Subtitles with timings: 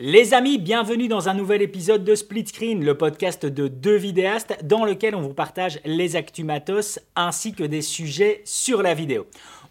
[0.00, 4.56] Les amis, bienvenue dans un nouvel épisode de Split Screen, le podcast de deux vidéastes
[4.62, 9.26] dans lequel on vous partage les actumatos ainsi que des sujets sur la vidéo.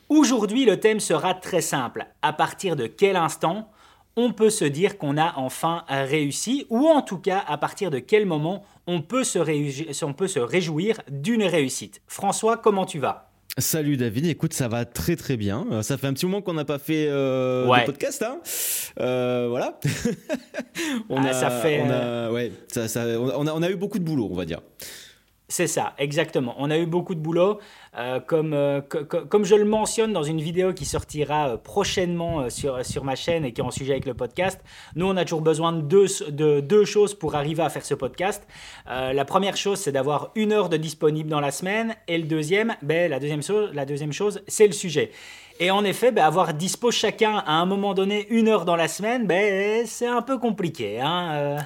[0.09, 2.07] Aujourd'hui, le thème sera très simple.
[2.21, 3.69] À partir de quel instant
[4.17, 7.99] on peut se dire qu'on a enfin réussi ou en tout cas à partir de
[7.99, 9.39] quel moment on peut se,
[10.03, 12.01] on peut se réjouir d'une réussite?
[12.05, 13.26] François, comment tu vas?
[13.59, 15.65] Salut David, écoute, ça va très très bien.
[15.71, 18.39] Euh, ça fait un petit moment qu'on n'a pas fait euh, de podcast, hein
[18.99, 19.79] euh, voilà.
[21.09, 23.75] on, ah, a, ça fait, on, a, ouais, ça, ça, on, a, on a eu
[23.75, 24.61] beaucoup de boulot, on va dire.
[25.49, 26.53] C'est ça, exactement.
[26.59, 27.59] On a eu beaucoup de boulot.
[27.97, 32.85] Euh, comme, euh, comme je le mentionne dans une vidéo qui sortira euh, prochainement sur,
[32.85, 34.59] sur ma chaîne et qui est en sujet avec le podcast,
[34.95, 37.95] nous, on a toujours besoin de deux, de deux choses pour arriver à faire ce
[37.95, 38.47] podcast.
[38.87, 41.95] la première chose, c'est d'avoir une heure de disponible dans la semaine.
[42.07, 45.11] Et le deuxième, ben, la, deuxième chose, la deuxième chose, c'est le sujet.
[45.59, 48.87] Et en effet, ben, avoir dispo chacun à un moment donné une heure dans la
[48.87, 50.99] semaine, ben, c'est un peu compliqué.
[51.01, 51.57] Hein.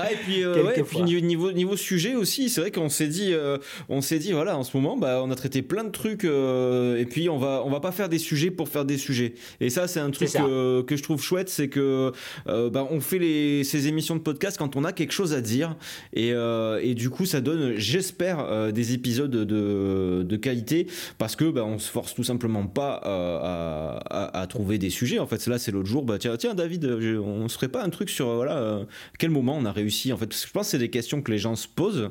[0.00, 4.00] Ah, et puis, euh, niveau, niveau sujet aussi, c'est vrai qu'on s'est dit, euh, on
[4.00, 7.04] s'est dit, voilà, en ce moment, bah, on a traité plein de trucs, euh, et
[7.04, 9.34] puis on va, on va pas faire des sujets pour faire des sujets.
[9.60, 12.12] Et ça, c'est un truc que, que je trouve chouette, c'est que
[12.46, 15.76] bah, on fait les, ces émissions de podcast quand on a quelque chose à dire,
[16.12, 20.86] et, et du coup, ça donne, j'espère, des épisodes de, de, qualité,
[21.18, 25.18] parce que bah, on se force tout simplement pas à, à, trouver des sujets.
[25.18, 27.90] En fait, là, c'est l'autre jour, bah, tiens, tiens, David, on se ferait pas un
[27.90, 28.80] truc sur, voilà,
[29.18, 31.22] quel moment on a réussi en fait parce que je pense que c'est des questions
[31.22, 32.10] que les gens se posent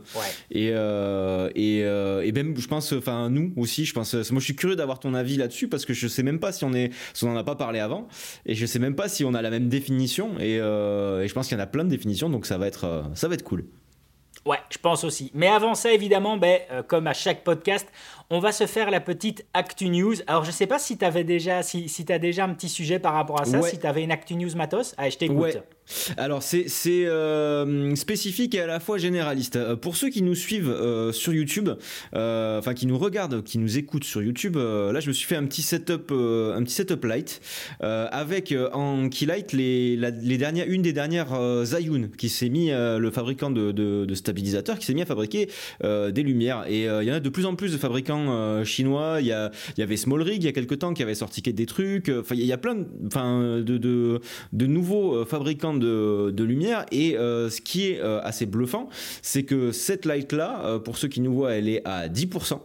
[0.51, 4.45] et euh, et, euh, et, même je pense enfin nous aussi je pense moi je
[4.45, 6.91] suis curieux d'avoir ton avis là-dessus parce que je sais même pas si on est
[7.13, 8.07] si on en a pas parlé avant
[8.45, 11.33] et je sais même pas si on a la même définition et, euh, et je
[11.33, 13.43] pense qu'il y en a plein de définitions donc ça va être ça va être
[13.43, 13.65] cool
[14.45, 15.29] Ouais, je pense aussi.
[15.33, 17.85] Mais avant ça, évidemment, ben, comme à chaque podcast,
[18.29, 20.15] on va se faire la petite Actu News.
[20.25, 22.97] Alors, je sais pas si tu avais déjà, si, si as déjà un petit sujet
[22.97, 24.93] par rapport à ça, si tu avais une Actu News matos.
[24.97, 25.57] Allez, je t'écoute.
[26.17, 29.55] Alors c'est euh, spécifique et à la fois généraliste.
[29.55, 31.69] Euh, pour ceux qui nous suivent euh, sur YouTube,
[32.13, 35.45] enfin qui nous regardent, qui nous écoutent sur YouTube, là je me suis fait un
[35.45, 36.11] petit setup,
[37.03, 37.41] light
[37.79, 39.99] avec en keylight les,
[40.67, 45.05] une des dernières Zayun qui s'est mis le fabricant de, stabilisateurs qui s'est mis à
[45.05, 45.49] fabriquer
[45.83, 49.17] des lumières et il y en a de plus en plus de fabricants chinois.
[49.21, 52.11] Il y, avait Small Rig il y a quelques temps qui avait sorti des trucs.
[52.31, 56.85] Il y a plein de nouveaux fabricants de, lumière.
[56.91, 58.89] Et euh, ce qui est euh, assez bluffant,
[59.21, 62.59] c'est que cette light-là, euh, pour ceux qui nous voient, elle est à 10%.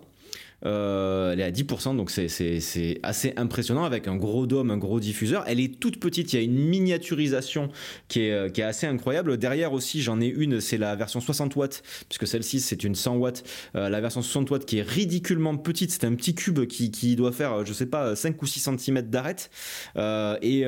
[0.64, 5.00] Euh, elle est à 10%, donc c'est assez impressionnant avec un gros dôme, un gros
[5.00, 5.44] diffuseur.
[5.46, 7.70] Elle est toute petite, il y a une miniaturisation
[8.08, 9.38] qui est, euh, assez incroyable.
[9.38, 13.16] Derrière aussi, j'en ai une, c'est la version 60 watts, puisque celle-ci c'est une 100
[13.16, 13.44] watts.
[13.74, 17.32] Euh, la version 60 watts qui est ridiculement petite, c'est un petit cube qui, doit
[17.32, 19.50] faire, je sais pas, 5 ou 6 cm d'arête.
[19.96, 20.62] et,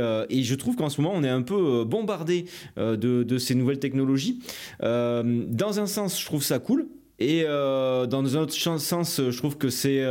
[0.45, 4.41] je trouve qu'en ce moment, on est un peu bombardé de ces nouvelles technologies.
[4.81, 6.89] dans un sens, je trouve ça cool
[7.19, 10.05] et euh, dans un autre sens, je trouve que c'est.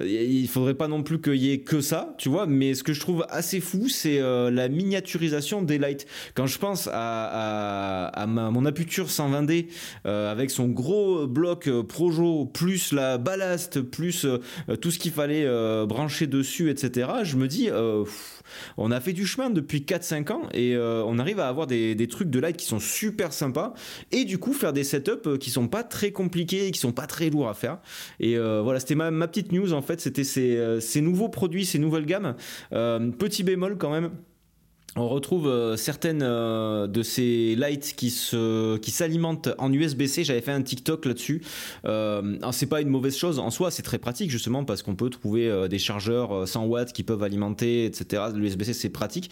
[0.00, 2.46] Euh, il faudrait pas non plus qu'il y ait que ça, tu vois.
[2.46, 6.06] Mais ce que je trouve assez fou, c'est euh, la miniaturisation des lights.
[6.34, 9.66] Quand je pense à, à, mon Aputure 120D
[10.04, 14.26] avec son gros bloc Projo, plus la ballast, plus
[14.80, 15.46] tout ce qu'il fallait
[15.86, 17.70] brancher dessus, etc., je me dis.
[18.76, 22.08] On a fait du chemin depuis 4-5 ans et euh, on arrive à avoir des,
[22.08, 23.74] trucs de light qui sont super sympas
[24.10, 26.92] et du coup faire des setups euh, qui sont pas très compliqués et qui sont
[26.92, 27.78] pas très lourds à faire.
[28.20, 31.78] Et euh, voilà, c'était ma, petite news en fait, c'était ces, ces, nouveaux produits, ces
[31.78, 32.36] nouvelles gammes.
[32.70, 34.10] petit bémol quand même
[34.94, 40.24] on retrouve euh, certaines euh, de ces lights qui se qui s'alimentent en USB-C.
[40.24, 41.42] J'avais fait un TikTok là-dessus.
[41.86, 45.08] Euh, c'est pas une mauvaise chose en soi, c'est très pratique justement parce qu'on peut
[45.08, 48.24] trouver des chargeurs 100 watts qui peuvent alimenter, etc.
[48.34, 49.30] L'USB-C c'est pratique.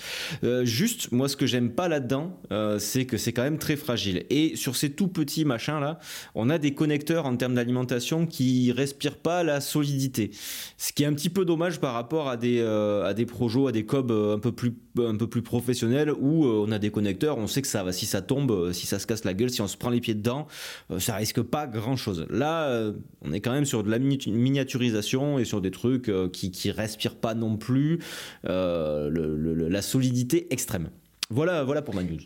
[0.62, 2.38] juste, moi ce que j'aime pas là-dedans,
[2.78, 4.25] c'est que c'est quand même très fragile.
[4.31, 5.99] Et sur ces tout petits machins là,
[6.34, 10.31] on a des connecteurs en termes d'alimentation qui respirent pas la solidité.
[10.78, 14.10] Ce qui est un petit peu dommage par rapport à des à à des cobs
[14.10, 17.62] un peu plus un peu plus professionnel où euh, on a des connecteurs, on sait
[17.62, 19.69] que ça va, si ça tombe, euh, si ça se casse la gueule, si on
[19.69, 20.46] se prend les pieds dedans,
[20.90, 22.26] euh, ça risque pas grand chose.
[22.31, 22.92] Là,
[23.22, 27.16] on est quand même sur de la miniaturisation et sur des trucs qui, qui respirent
[27.16, 28.00] pas non plus
[28.44, 30.90] la solidité extrême.
[31.31, 32.19] Voilà, voilà pour ma news.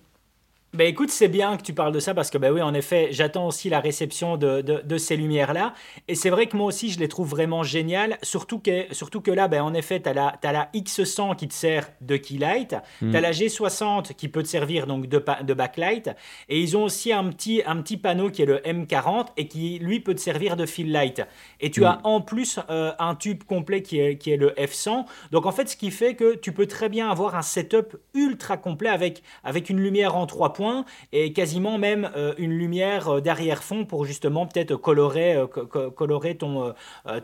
[0.74, 3.08] Ben écoute, c'est bien que tu parles de ça parce que ben oui, en effet,
[3.12, 5.72] j'attends aussi la réception de, de, ces lumières-là.
[6.08, 8.18] Et c'est vrai que moi aussi, je les trouve vraiment géniales.
[8.22, 11.46] Surtout que, surtout que là, ben, en effet, tu as la, as la X100 qui
[11.46, 12.74] te sert de keylight.
[13.00, 13.10] Mm.
[13.12, 16.10] Tu as la G60 qui peut te servir donc de, de backlight.
[16.48, 19.78] Et ils ont aussi un petit, un petit panneau qui est le M40 et qui,
[19.78, 21.22] lui, peut te servir de fill light.
[21.60, 21.84] Et tu mm.
[21.84, 25.04] as en plus euh, un tube complet qui est, qui est le F100.
[25.30, 28.56] Donc en fait, ce qui fait que tu peux très bien avoir un setup ultra
[28.56, 30.63] complet avec, avec une lumière en trois points
[31.12, 36.74] et quasiment même euh, une lumière euh, d'arrière-fond pour justement peut-être colorer, euh, colorer ton,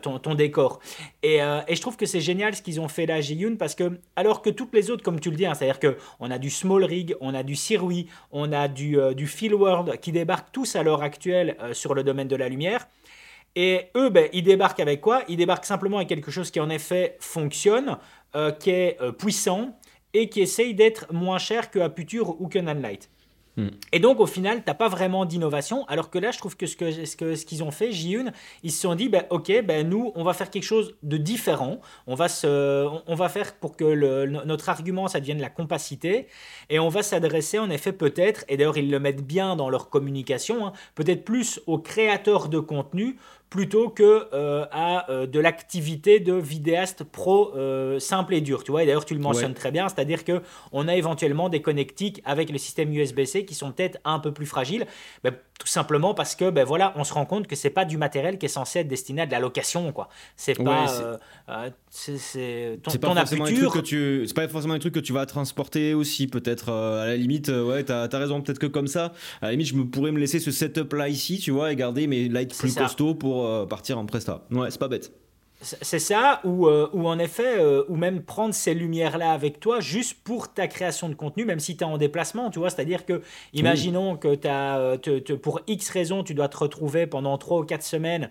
[0.01, 0.79] ton, décor.
[1.23, 4.41] Et, je trouve que c'est génial ce qu'ils ont fait là, Jiyun, parce que alors
[4.41, 7.15] que toutes les autres, comme tu le dis, hein, c'est-à-dire qu'on a du Small Rig,
[7.21, 11.01] on a du Sirui, on a du, du Field World qui débarquent tous à l'heure
[11.01, 12.87] actuelle sur le domaine de la lumière.
[13.55, 15.23] Et eux, ben, ils débarquent avec quoi?
[15.27, 17.97] Ils débarquent simplement avec quelque chose qui en effet fonctionne,
[18.59, 19.75] qui est puissant
[20.13, 23.09] et qui essaye d'être moins cher que Aputure ou que Nanlite.
[23.91, 25.85] Et donc, au final, tu n'as pas vraiment d'innovation.
[25.87, 28.31] Alors que là, je trouve que ce qu'ils que, ce qu'ils ont fait, J1,
[28.63, 31.79] ils se sont dit, ben, OK, ben, nous, on va faire quelque chose de différent.
[32.07, 36.27] On va, se, on va faire pour que notre argument, ça devienne la compacité.
[36.69, 39.89] Et on va s'adresser, en effet, peut-être, et d'ailleurs, ils le mettent bien dans leur
[39.89, 43.17] communication, hein, peut-être plus aux créateurs de contenu
[43.51, 48.63] plutôt que euh, à euh, de l'activité de vidéaste pro euh, simple et dur.
[48.63, 51.61] Tu vois, et d'ailleurs tu le mentionnes très bien, c'est-à-dire que on a éventuellement des
[51.61, 54.87] connectiques avec le système USB-C qui sont peut-être un peu plus fragiles,
[55.23, 57.97] ben, tout simplement parce que ben voilà, on se rend compte que c'est pas du
[57.97, 60.07] matériel qui est censé être destiné à de la location quoi.
[60.37, 61.19] C'est pas
[61.89, 65.11] c'est ton, pas forcément un truc que tu c'est pas forcément un truc que tu
[65.11, 69.11] vas transporter aussi peut-être à la limite ouais, tu as, raison peut-être que comme ça
[69.41, 71.75] à la limite je me pourrais me laisser ce setup là ici, tu vois, et
[71.75, 74.45] garder mes lights plus costauds pour euh, partir en presta.
[74.51, 75.11] Ouais, c'est pas bête.
[75.63, 79.79] C'est ça, ou, euh, ou en effet, euh, ou même prendre ces lumières-là avec toi
[79.79, 82.71] juste pour ta création de contenu, même si tu es en déplacement, tu vois.
[82.71, 83.21] C'est-à-dire que,
[83.53, 87.83] imaginons que as, te, pour X raisons, tu dois te retrouver pendant 3 ou 4
[87.83, 88.29] semaines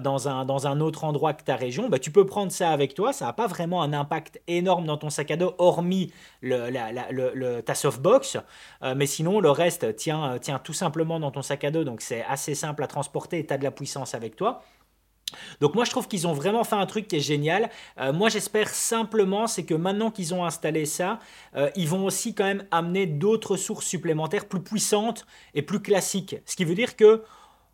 [0.00, 2.94] dans, un, dans un autre endroit que ta région, bah, tu peux prendre ça avec
[2.94, 3.12] toi.
[3.12, 6.90] Ça n'a pas vraiment un impact énorme dans ton sac à dos, hormis le, la,
[7.12, 8.38] le, ta softbox.
[8.96, 12.24] mais sinon, le reste tient, tient tout simplement dans ton sac à dos, donc c'est
[12.24, 14.62] assez simple à transporter et tu as de la puissance avec toi.
[15.60, 17.70] Donc moi je trouve qu'ils ont vraiment fait un truc qui est génial.
[18.00, 21.18] Euh, moi j'espère simplement c'est que maintenant qu'ils ont installé ça,
[21.56, 26.36] euh, ils vont aussi quand même amener d'autres sources supplémentaires plus puissantes et plus classiques.
[26.46, 27.22] Ce qui veut dire que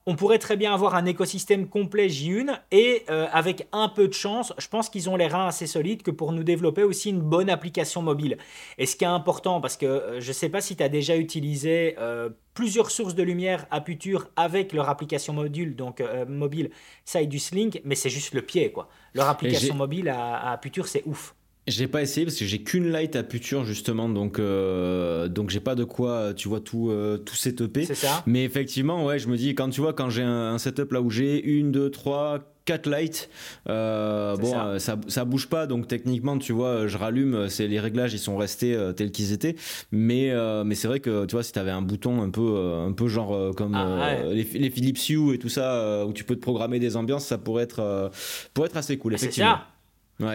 [0.09, 4.15] on pourrait très bien avoir un écosystème complet J1 et euh, avec un peu de
[4.15, 7.21] chance, je pense qu'ils ont les reins assez solides que pour nous développer aussi une
[7.21, 8.39] bonne application mobile.
[8.79, 10.89] Et ce qui est important, parce que euh, je ne sais pas si tu as
[10.89, 16.71] déjà utilisé euh, plusieurs sources de lumière à Puture avec leur application module, donc mobile
[17.05, 18.89] Sidus Link, mais c'est juste le pied quoi.
[19.13, 21.35] Leur application mobile à, à Puture, c'est ouf.
[21.69, 25.61] J'ai pas essayé parce que j'ai qu'une light à puture justement, donc euh, donc j'ai
[25.61, 27.85] pas de quoi, tu vois tout euh, tout setupé.
[27.85, 28.23] C'est ça.
[28.27, 31.11] Mais effectivement, ouais, je me dis quand tu vois quand j'ai un, setup là où
[31.11, 33.29] j'ai une, deux, trois, quatre lights,
[33.69, 34.79] euh, bon, ça.
[34.79, 34.97] ça.
[35.09, 38.77] Ça, bouge pas, donc techniquement, tu vois, je rallume, c'est les réglages, ils sont restés
[38.97, 39.57] tels qu'ils étaient.
[39.93, 40.33] Mais
[40.65, 42.57] mais c'est vrai que tu vois, si tu avais un bouton un peu
[42.87, 46.35] un peu genre comme ah, les, les, Philips Hue et tout ça, où tu peux
[46.35, 48.11] te programmer des ambiances, ça pourrait être
[48.55, 49.15] pourrait être assez cool.
[49.15, 49.59] effectivement.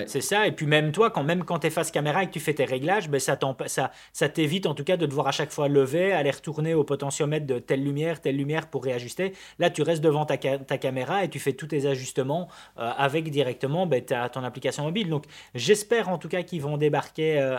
[0.07, 0.47] C'est ça.
[0.47, 2.53] Et puis même toi, quand même quand tu es face caméra et que tu fais
[2.53, 5.67] tes réglages, ben ça, ça, ça t'évite en tout cas de devoir à chaque fois
[5.67, 9.33] lever, aller retourner au potentiomètre de telle lumière, telle lumière pour réajuster.
[9.59, 12.47] Là, tu restes devant ta, ta caméra et tu fais tous tes ajustements
[12.77, 15.09] euh, avec directement ben, ton application mobile.
[15.09, 17.57] Donc j'espère en tout cas qu'ils vont débarquer euh,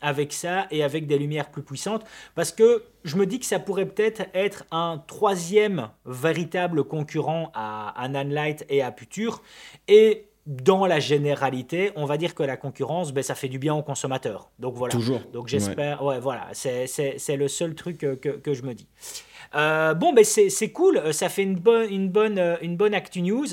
[0.00, 2.04] avec ça et avec des lumières plus puissantes
[2.36, 8.00] parce que je me dis que ça pourrait peut-être être un troisième véritable concurrent à,
[8.00, 9.42] à Nanlite et à Puture.
[9.88, 13.74] Et dans la généralité, on va dire que la concurrence, ben, ça fait du bien
[13.74, 14.50] aux consommateurs.
[14.58, 14.92] Donc voilà.
[14.92, 15.20] Toujours.
[15.32, 16.18] Donc j'espère, ouais.
[16.18, 18.88] voilà, c'est le seul truc que, que je me dis.
[19.54, 22.94] Euh, bon, ben c'est cool, euh, ça fait une bonne, une bonne, euh, une bonne
[22.94, 23.48] Actu News.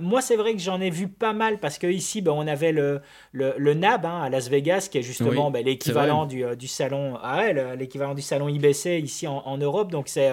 [0.00, 2.72] moi, c'est vrai que j'en ai vu pas mal parce que ici, ben, on avait
[2.72, 3.00] le,
[3.32, 7.52] le, NAB hein, à Las Vegas, qui est justement ben, l'équivalent du, du, salon, ah
[7.76, 9.90] l'équivalent du salon IBC ici en, Europe.
[9.90, 10.30] Donc, c'est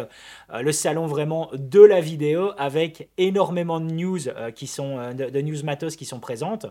[0.54, 4.20] le salon vraiment de la vidéo avec énormément de news
[4.56, 6.68] qui sont, de, de news matos qui sont présentes.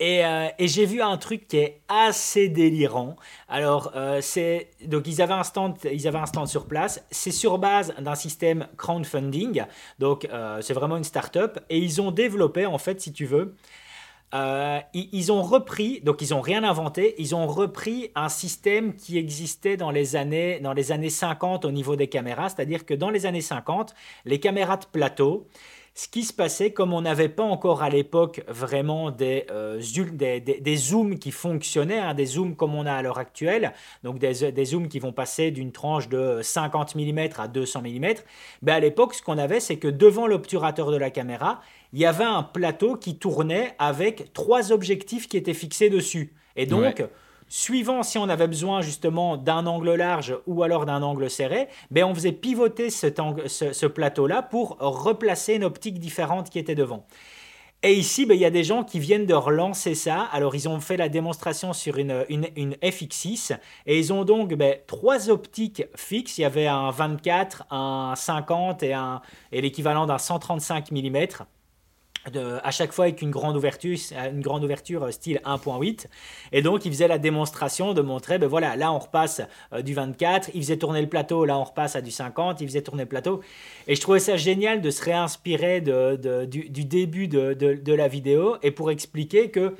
[0.00, 3.16] Euh, et, j'ai vu un truc qui est assez délirant.
[3.48, 4.20] Alors, euh,
[4.86, 7.04] donc ils avaient un stand, ils avaient un stand sur place.
[7.10, 9.64] C'est sur base d'un système crowdfunding.
[9.98, 13.54] Donc, euh, c'est vraiment une start-up et ils ont développé en fait, si tu veux.
[14.94, 19.76] ils, ont repris, donc ils n'ont rien inventé, ils ont repris un système qui existait
[19.76, 23.26] dans les années, dans les années 50 au niveau des caméras, c'est-à-dire que dans les
[23.26, 25.48] années 50, les caméras de plateau,
[25.94, 31.18] ce qui se passait, comme on n'avait pas encore à l'époque vraiment des, euh, zooms
[31.18, 33.72] qui fonctionnaient, hein, des zooms comme on a à l'heure actuelle,
[34.04, 38.06] donc des, des, zooms qui vont passer d'une tranche de 50 mm à 200 mm,
[38.62, 41.60] ben à l'époque, ce qu'on avait, c'est que devant l'obturateur de la caméra,
[41.92, 46.34] il y avait un plateau qui tournait avec trois objectifs qui étaient fixés dessus.
[46.56, 47.02] Et donc,
[47.50, 52.04] suivant si on avait besoin justement d'un angle large ou alors d'un angle serré, ben
[52.04, 57.06] on faisait pivoter ce, plateau-là pour replacer une optique différente qui était devant.
[57.82, 60.28] Et ici, ben, il y a des gens qui viennent de relancer ça.
[60.32, 64.76] Alors, ils ont fait la démonstration sur une, une, FX6 et ils ont donc ben,
[64.86, 66.36] trois optiques fixes.
[66.36, 68.94] Il y avait un 24, un 50 et,
[69.50, 71.26] et l'équivalent d'un 135 mm
[72.24, 73.96] à chaque fois avec une grande ouverture,
[74.30, 76.06] une grande ouverture euh, style 1.8.
[76.52, 79.40] Et donc, il faisait la démonstration de montrer, ben voilà, là on repasse
[79.72, 82.68] euh, du 24, il faisait tourner le plateau, là on repasse à du 50, il
[82.68, 83.40] faisait tourner le plateau.
[83.86, 88.08] Et je trouvais ça génial de se réinspirer de, du, du, début de, de, la
[88.08, 89.74] vidéo et pour expliquer que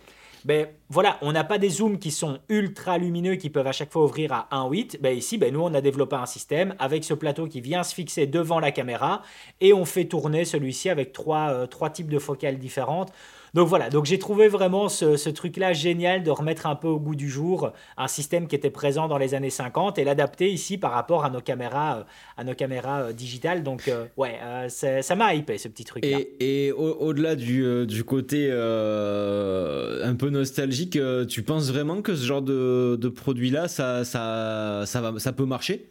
[0.44, 3.92] ben voilà, on n'a pas des zooms qui sont ultra lumineux qui peuvent à chaque
[3.92, 5.00] fois ouvrir à 1.8.
[5.00, 7.94] Ben ici, ben nous, on a développé un système avec ce plateau qui vient se
[7.94, 9.22] fixer devant la caméra
[9.60, 13.12] et on fait tourner celui-ci avec trois, euh, trois types de focales différentes.
[13.54, 17.14] Donc voilà, donc j'ai trouvé vraiment ce, truc-là génial de remettre un peu au goût
[17.14, 20.92] du jour un système qui était présent dans les années 50 et l'adapter ici par
[20.92, 22.02] rapport à nos caméras, euh,
[22.36, 23.62] à nos caméras euh, digitales.
[23.62, 24.38] Donc euh, ouais,
[24.68, 26.18] ça m'a hypé ce petit truc-là.
[26.40, 33.68] Et, au-delà du, côté un peu nostalgique, tu penses vraiment que ce genre de, produit-là,
[33.68, 35.90] ça, ça peut marcher?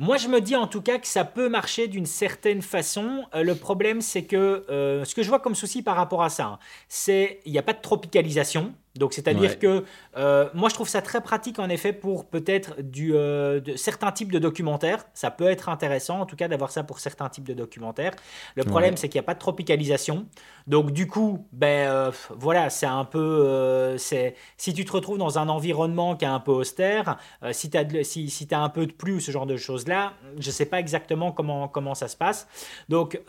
[0.00, 3.24] Moi, je me dis en tout cas que ça peut marcher d'une certaine façon.
[3.34, 6.30] Euh, le problème, c'est que euh, ce que je vois comme souci par rapport à
[6.30, 8.74] ça, hein, c'est il n'y a pas de tropicalisation.
[8.98, 9.84] Donc, c'est-à-dire que
[10.16, 14.12] euh, moi, je trouve ça très pratique, en effet, pour peut-être du, euh, de, certains
[14.12, 15.04] types de documentaires.
[15.14, 18.12] Ça peut être intéressant, en tout cas, d'avoir ça pour certains types de documentaires.
[18.56, 20.26] Le problème, c'est qu'il n'y a pas de tropicalisation.
[20.66, 23.96] Donc, du coup, ben, euh, voilà, c'est un peu.
[23.98, 27.18] c'est si tu te retrouves dans un environnement qui est un peu austère,
[27.52, 30.14] si tu as, si, si as un peu de pluie ou ce genre de choses-là,
[30.38, 32.48] je ne sais pas exactement comment, comment ça se passe.
[32.88, 33.20] Donc,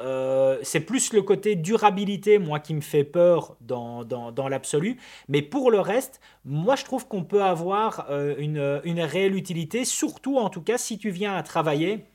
[0.63, 4.97] c'est plus le côté durabilité, moi, qui me fait peur dans, dans, dans l'absolu.
[5.27, 9.35] Mais pour pour le reste, moi je trouve qu'on peut avoir euh, une, une, réelle
[9.35, 12.05] utilité, surtout en tout cas si tu viens à travailler.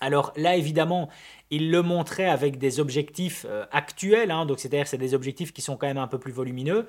[0.00, 1.08] Alors là, évidemment,
[1.48, 5.62] il le montrait avec des objectifs euh, actuels, hein, donc c'est-à-dire c'est des objectifs qui
[5.62, 6.86] sont quand même un peu plus volumineux,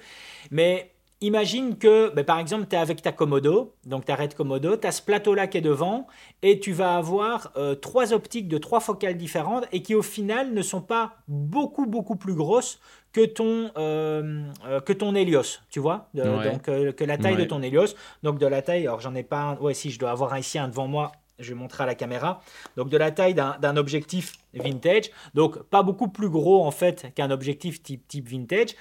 [0.52, 0.92] mais
[1.22, 4.86] Imagine que, ben, par exemple, tu es avec ta Komodo, donc tu arrêtes Komodo, tu
[4.86, 6.08] as ce plateau-là qui est devant,
[6.42, 10.54] et tu vas avoir euh, trois optiques de trois focales différentes, et qui au final
[10.54, 12.80] ne sont pas beaucoup, beaucoup plus grosses
[13.14, 17.62] que ton, euh, euh, que ton Helios, tu vois Donc, que la taille de ton
[17.62, 17.96] Helios.
[18.24, 20.60] Donc, de la taille, alors j'en ai pas un, ouais, si je dois avoir ici
[20.60, 22.42] un devant moi, je vais montrer à la caméra.
[22.76, 27.32] Donc, de la taille d'un objectif vintage, donc pas beaucoup plus gros en fait qu'un
[27.32, 28.76] objectif type, type vintage.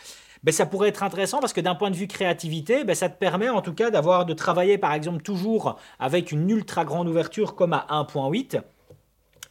[0.44, 3.18] Ben, ça pourrait être intéressant parce que d'un point de vue créativité, ben, ça te
[3.18, 7.54] permet en tout cas d'avoir de travailler par exemple toujours avec une ultra grande ouverture
[7.54, 8.60] comme à 1.8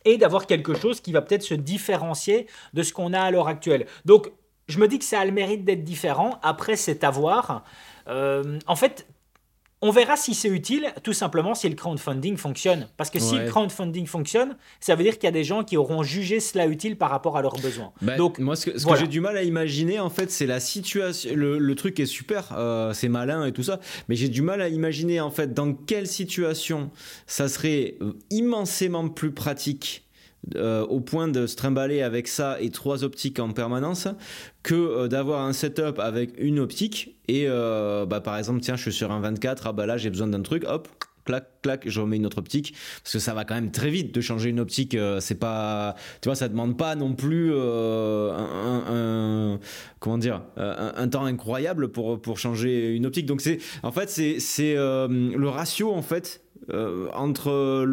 [0.06, 3.48] et d'avoir quelque chose qui va peut-être se différencier de ce qu'on a à l'heure
[3.48, 3.88] actuelle.
[4.06, 4.32] Donc
[4.68, 6.40] je me dis que ça a le mérite d'être différent.
[6.42, 7.64] Après, c'est à voir.
[8.08, 9.08] Euh, en fait,
[9.84, 12.88] on verra si c'est utile, tout simplement si le crowdfunding fonctionne.
[12.96, 15.76] Parce que si le crowdfunding fonctionne, ça veut dire qu'il y a des gens qui
[15.76, 17.92] auront jugé cela utile par rapport à leurs besoins.
[18.02, 21.32] Bah, Donc, moi, ce que, j'ai du mal à imaginer, en fait, c'est la situation.
[21.36, 24.70] Le, truc est super, euh, c'est malin et tout ça, mais j'ai du mal à
[24.70, 26.90] imaginer, en fait, dans quelle situation
[27.28, 27.98] ça serait
[28.30, 30.03] immensément plus pratique
[30.56, 34.10] euh, au point de se trimballer avec ça et trois optiques en permanence
[34.62, 38.82] que euh, d'avoir un setup avec une optique et euh, bah, par exemple tiens je
[38.82, 40.90] suis sur un 24 ah bah là j'ai besoin d'un truc hop
[41.26, 42.76] clac clac je remets une autre optique.
[43.04, 46.30] Parce que ça va quand même très vite de changer une optique c'est pas tu
[46.30, 49.60] vois ça demande pas non plus un,
[50.00, 53.26] comment dire un, temps incroyable pour pour changer une optique.
[53.26, 57.84] Donc c'est en fait c'est le ratio en fait euh, entre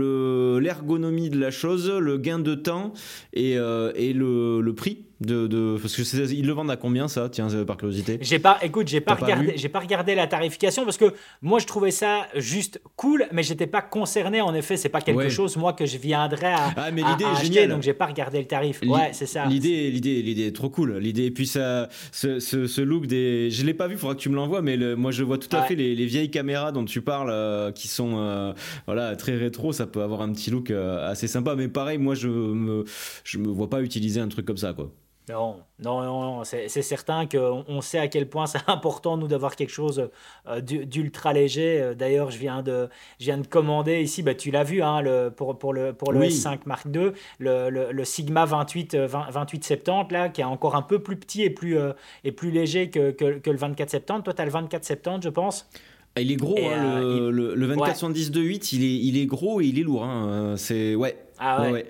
[0.60, 2.92] l'ergonomie de la chose, le gain de temps
[3.32, 7.28] et, euh, et le, le, prix de, parce que ils le vendent à combien ça
[7.28, 10.96] tiens par curiosité j'ai pas écoute j'ai pas regardé j'ai pas regardé la tarification parce
[10.96, 11.12] que
[11.42, 15.28] moi je trouvais ça juste cool mais j'étais pas concerné en effet c'est pas quelque
[15.28, 17.68] chose moi que je viendrais à, ah, mais l'idée est géniale.
[17.70, 18.80] donc j'ai pas regardé le tarif.
[18.82, 19.46] Ouais c'est ça.
[19.46, 20.96] l'idée l'idée l'idée est trop cool.
[20.98, 24.28] L'idée et puis ça ce, ce, look des je l'ai pas vu faudra que tu
[24.28, 27.02] me l'envoies mais moi je vois tout à fait les, les, vieilles caméras dont tu
[27.02, 28.52] parles euh, qui sont euh,
[28.86, 29.72] voilà très rétro.
[29.72, 31.54] Ça peut avoir un petit look euh, assez sympa.
[31.54, 32.84] Mais pareil moi je me
[33.24, 34.92] je me vois pas utiliser un truc comme ça quoi
[35.28, 39.54] Non, non, non, c'est certain qu'on on sait à quel point c'est important, nous, d'avoir
[39.54, 40.10] quelque chose
[40.48, 41.80] euh, d'ultra léger.
[41.80, 42.88] Euh, d'ailleurs, je, viens de,
[43.20, 46.12] je viens de commander ici, bah, tu l'as vu, hein, le, pour, pour le, pour
[46.12, 51.00] le S5 Mark II, le, le, Sigma 28, 2870, là, qui est encore un peu
[51.00, 51.78] plus petit et plus,
[52.24, 54.24] et plus léger que, que, que le 2470.
[54.24, 55.68] Toi, tu as le 2470, je pense
[56.16, 59.66] ah, il est gros, hein, le, le, le 2470 il est, il est gros et
[59.66, 60.02] il est lourd.
[60.02, 60.54] Hein.
[60.56, 61.16] C'est ouais.
[61.38, 61.70] Ah ouais.
[61.70, 61.86] ouais.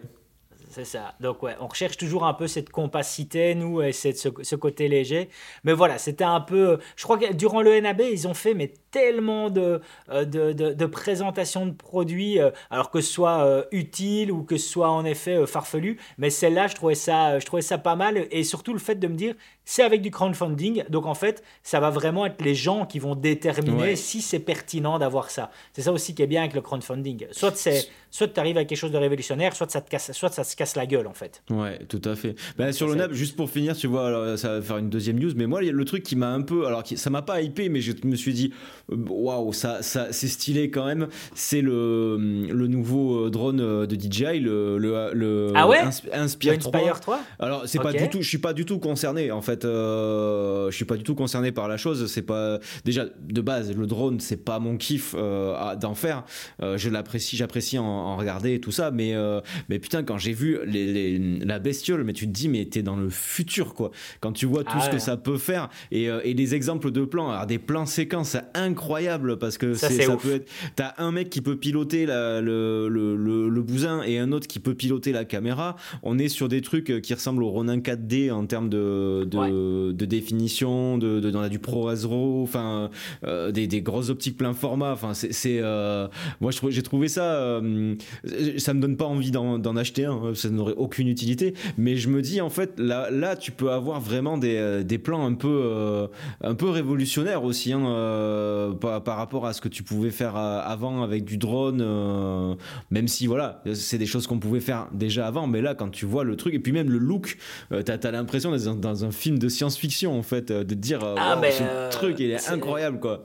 [0.70, 1.14] C'est ça.
[1.18, 5.28] Donc, ouais, on recherche toujours un peu cette compacité, nous, et cette, ce, côté léger.
[5.64, 6.78] Mais voilà, c'était un peu.
[6.94, 9.80] Je crois que durant le NAB, ils ont fait mais tellement de,
[10.10, 14.42] euh, de, de, de présentations de produits, euh, alors que ce soit euh, utile ou
[14.42, 15.98] que ce soit en effet farfelu.
[16.18, 18.26] Mais celle-là, je trouvais ça, je trouvais ça pas mal.
[18.30, 20.84] Et surtout le fait de me dire, c'est avec du crowdfunding.
[20.88, 24.98] Donc en fait, ça va vraiment être les gens qui vont déterminer si c'est pertinent
[24.98, 25.50] d'avoir ça.
[25.72, 27.26] C'est ça aussi qui est bien avec le crowdfunding.
[27.30, 30.32] Soit c'est soit tu arrives à quelque chose de révolutionnaire, soit ça te casse, soit
[30.32, 31.44] ça se casse la gueule en fait.
[31.48, 32.34] Ouais, tout à fait.
[32.58, 35.32] Bah, sur le NAB, juste pour finir, tu vois, ça va faire une deuxième news,
[35.36, 37.92] mais moi, le truc qui m'a un peu, alors ça m'a pas hypé, mais je
[38.04, 38.52] me suis dit,
[38.90, 41.08] waouh, ça, ça c'est stylé quand même.
[41.34, 45.80] C'est le, le nouveau euh, drone euh, de DJI, le, le, ah ouais
[46.12, 47.20] Inspire, 3.
[47.38, 49.64] Alors c'est pas du tout, je suis pas du tout concerné en fait.
[49.64, 52.10] Euh, je suis pas du tout concerné par la chose.
[52.10, 56.24] C'est pas déjà de base le drone, c'est pas mon kiff d'en faire.
[56.60, 59.14] je l'apprécie, j'apprécie en, regarder et tout ça, mais
[59.68, 62.96] mais putain quand j'ai vu les, la bestiole, mais tu te dis mais t'es dans
[62.96, 63.90] le futur quoi.
[64.20, 67.04] Quand tu vois tout ah ce que ça peut faire et, et les exemples de
[67.04, 70.48] plans, alors des plans séquences incroyables incroyable parce que ça, peut être.
[70.74, 73.14] T'as un mec qui peut piloter la, le, le,
[73.48, 75.76] le, bousin et un autre qui peut piloter la caméra.
[76.02, 80.04] On est sur des trucs qui ressemblent au Ronin 4D en termes de, de, de
[80.06, 80.96] définition.
[80.96, 82.90] De, de, on a du ProRes RAW, enfin
[83.24, 84.92] euh, des, des, grosses optiques plein format.
[84.92, 86.08] Enfin, c'est, euh,
[86.40, 87.34] moi j'ai trouvé ça.
[87.34, 87.94] Euh,
[88.56, 90.34] ça me donne pas envie d'en, acheter un.
[90.34, 91.52] Ça n'aurait aucune utilité.
[91.76, 95.26] Mais je me dis en fait là, là tu peux avoir vraiment des, des plans
[95.26, 96.08] un peu
[96.40, 97.74] un peu révolutionnaires aussi.
[97.74, 97.84] Hein,
[98.68, 102.54] par, rapport à ce que tu pouvais faire euh, avant avec du drone, euh,
[102.90, 106.06] même si voilà, c'est des choses qu'on pouvait faire déjà avant, mais là quand tu
[106.06, 107.38] vois le truc, et puis même le look,
[107.72, 111.00] euh, t'as as, l'impression d'être dans, un film de science-fiction en fait, de te dire,
[111.16, 113.24] ah, ce truc il est, incroyable quoi.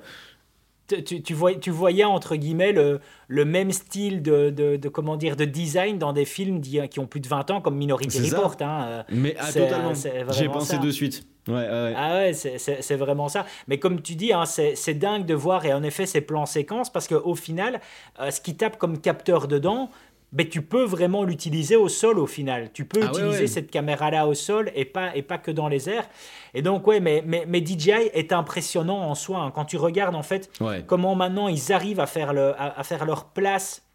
[0.87, 5.35] Tu, tu, voyais, tu, voyais, entre guillemets le, le même style de, de, comment dire
[5.35, 8.57] de design dans des films qui ont plus de 20 ans comme Minority Report.
[8.61, 9.03] Hein.
[9.09, 9.93] Mais ah, totalement.
[10.29, 11.25] J'ai pensé de suite.
[11.47, 13.45] Ouais, Ah ouais, c'est vraiment ça.
[13.67, 16.91] Mais comme tu dis, hein, c'est dingue de voir, et en effet, ces plans séquences,
[16.91, 17.79] parce qu'au final,
[18.19, 19.89] euh, ce qui tape comme capteur dedans,
[20.31, 22.71] ben, tu peux vraiment l'utiliser au sol au final.
[22.73, 25.87] Tu peux ah utiliser cette caméra-là au sol et pas, et pas que dans les
[25.89, 26.09] airs.
[26.53, 29.39] Et donc, ouais, mais, mais, mais DJI est impressionnant en soi.
[29.39, 29.51] Hein.
[29.51, 30.51] Quand tu regardes, en fait,
[30.87, 33.85] comment maintenant ils arrivent à faire, le, à faire leur place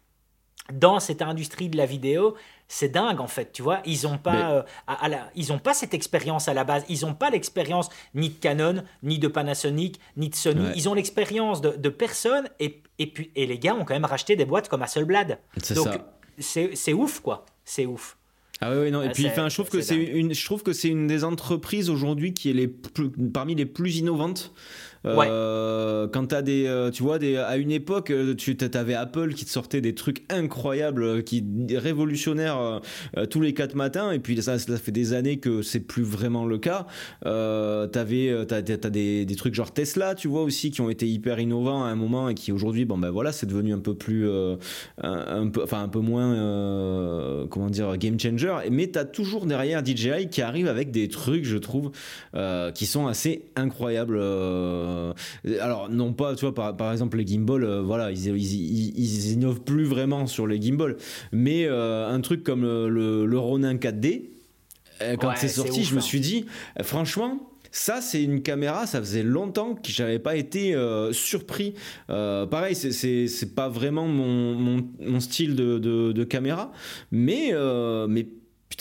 [0.73, 2.35] dans cette industrie de la vidéo,
[2.71, 3.81] c'est dingue en fait, tu vois.
[3.85, 6.85] Ils n'ont pas, euh, à, ils ont pas cette expérience à la base.
[6.87, 10.67] Ils n'ont pas l'expérience ni de Canon, ni de Panasonic, ni de Sony.
[10.75, 14.05] Ils ont l'expérience de, de personnes et, et, puis, et les gars ont quand même
[14.05, 15.39] racheté des boîtes comme Hasselblad.
[15.75, 15.99] Donc
[16.39, 18.17] c'est ouf quoi, c'est ouf.
[18.61, 19.01] Ah oui, non.
[19.01, 21.89] Et puis, enfin, je trouve que c'est une, je trouve que c'est une des entreprises
[21.89, 24.53] aujourd'hui qui est les parmi les plus innovantes
[25.05, 29.33] euh, quand tu as des, euh, tu vois, à une époque, euh, tu avais Apple
[29.33, 32.81] qui te sortait des trucs incroyables, qui révolutionnaires
[33.29, 36.45] tous les quatre matins, et puis ça, ça fait des années que c'est plus vraiment
[36.45, 36.87] le cas.
[37.25, 41.39] Euh, t'avais, t'as, t'as des, trucs genre Tesla, tu vois aussi, qui ont été hyper
[41.39, 44.29] innovants à un moment et qui aujourd'hui, bon ben voilà, c'est devenu un peu plus,
[45.01, 48.55] enfin un peu moins, comment dire, game changer.
[48.69, 51.91] Mais t'as toujours derrière DJI qui arrive avec des trucs, je trouve,
[52.73, 54.19] qui sont assez incroyables.
[54.90, 54.90] Euh,
[55.59, 59.85] alors non pas, tu vois, par, exemple les gimbals, euh, voilà, ils, ils, innovent plus
[59.85, 60.97] vraiment sur les gimbals,
[61.31, 64.29] mais euh, un truc comme le, Ronin 4D,
[65.19, 66.01] quand c'est sorti, je me hein.
[66.01, 66.45] suis dit,
[66.81, 70.75] franchement, ça, c'est une caméra, ça faisait longtemps que j'avais pas été
[71.11, 71.73] surpris.
[72.07, 76.71] pareil, c'est pas vraiment mon, mon, style de, de, caméra,
[77.11, 77.53] mais,
[78.07, 78.27] mais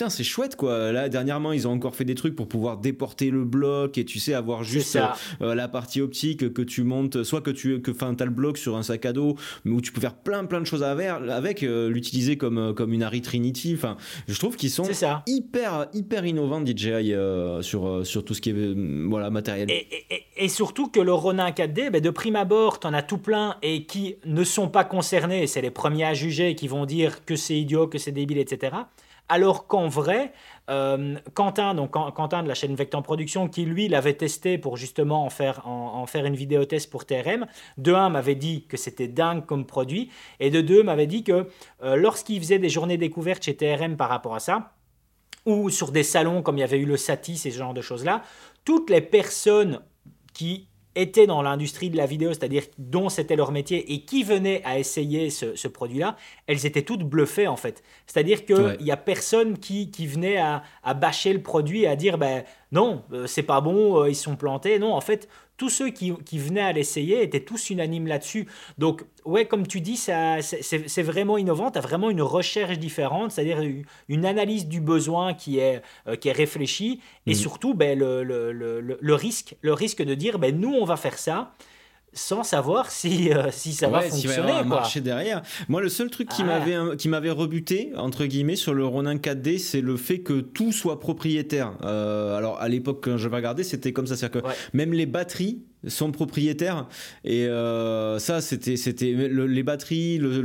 [0.01, 0.93] putain c'est chouette quoi.
[0.93, 4.19] Là dernièrement ils ont encore fait des trucs pour pouvoir déporter le bloc et tu
[4.19, 5.05] sais avoir juste euh,
[5.43, 8.57] euh, la partie optique que tu montes soit que tu que enfin t'as le bloc
[8.57, 9.37] sur un sac à dos
[9.67, 13.03] mais où tu peux faire plein plein de choses avec euh, l'utiliser comme comme une
[13.03, 13.75] Harry Trinity.
[13.77, 14.89] Enfin je trouve qu'ils sont
[15.27, 17.15] hyper hyper innovants DJI
[17.61, 18.75] sur sur tout ce qui est
[19.07, 19.71] voilà matériel.
[19.71, 23.85] Et, surtout que le Ronin 4D ben, de prime abord t'en as tout plein et
[23.85, 27.59] qui ne sont pas concernés c'est les premiers à juger qui vont dire que c'est
[27.59, 28.71] idiot que c'est débile etc
[29.31, 30.33] alors qu'en vrai,
[30.69, 35.25] euh, Quentin, donc Quentin de la chaîne Vector Production, qui lui l'avait testé pour justement
[35.25, 37.47] en faire, en, faire une vidéo test pour TRM,
[37.79, 41.49] de un m'avait dit que c'était dingue comme produit, et de deux m'avait dit que
[41.83, 44.73] euh, lorsqu'il faisait des journées découvertes chez TRM par rapport à ça,
[45.47, 47.83] ou sur des salons comme il y avait eu le Satis et ce genre de
[47.83, 48.23] choses-là,
[48.65, 49.81] toutes les personnes
[50.35, 54.63] qui étaient dans l'industrie de la vidéo, c'est-à-dire dont c'était leur métier et qui venaient
[54.65, 57.83] à essayer ce, produit-là, elles étaient toutes bluffées en fait.
[58.07, 61.97] C'est-à-dire qu'il n'y a personne qui, qui venait à, à, bâcher le produit et à
[61.97, 64.79] dire ben non, euh, c'est pas bon, euh, ils sont plantés.
[64.79, 65.29] Non, en fait,
[65.61, 68.47] tous ceux qui, venaient à l'essayer étaient tous unanimes là-dessus.
[68.79, 71.71] Donc, ouais, comme tu dis, c'est vraiment innovant.
[71.71, 73.61] Tu as vraiment une recherche différente, c'est-à-dire
[74.09, 77.37] une analyse du besoin qui est, euh, qui est réfléchie et mhm.
[77.37, 81.19] surtout ben, le, le, le, risque, le risque de dire ben, nous, on va faire
[81.19, 81.53] ça
[82.13, 84.53] sans savoir si, euh, si ça va fonctionner.
[84.63, 85.43] Si marché derrière.
[85.69, 86.47] Moi, le seul truc qui ah.
[86.47, 90.73] m'avait qui m'avait rebuté entre guillemets sur le Ronin 4D, c'est le fait que tout
[90.73, 91.73] soit propriétaire.
[91.83, 95.63] Euh, alors à l'époque quand je regardais, c'était comme ça, c'est-à-dire que même les batteries
[95.89, 96.87] sont propriétaires
[97.25, 100.41] et euh, ça c'était c'était les batteries le,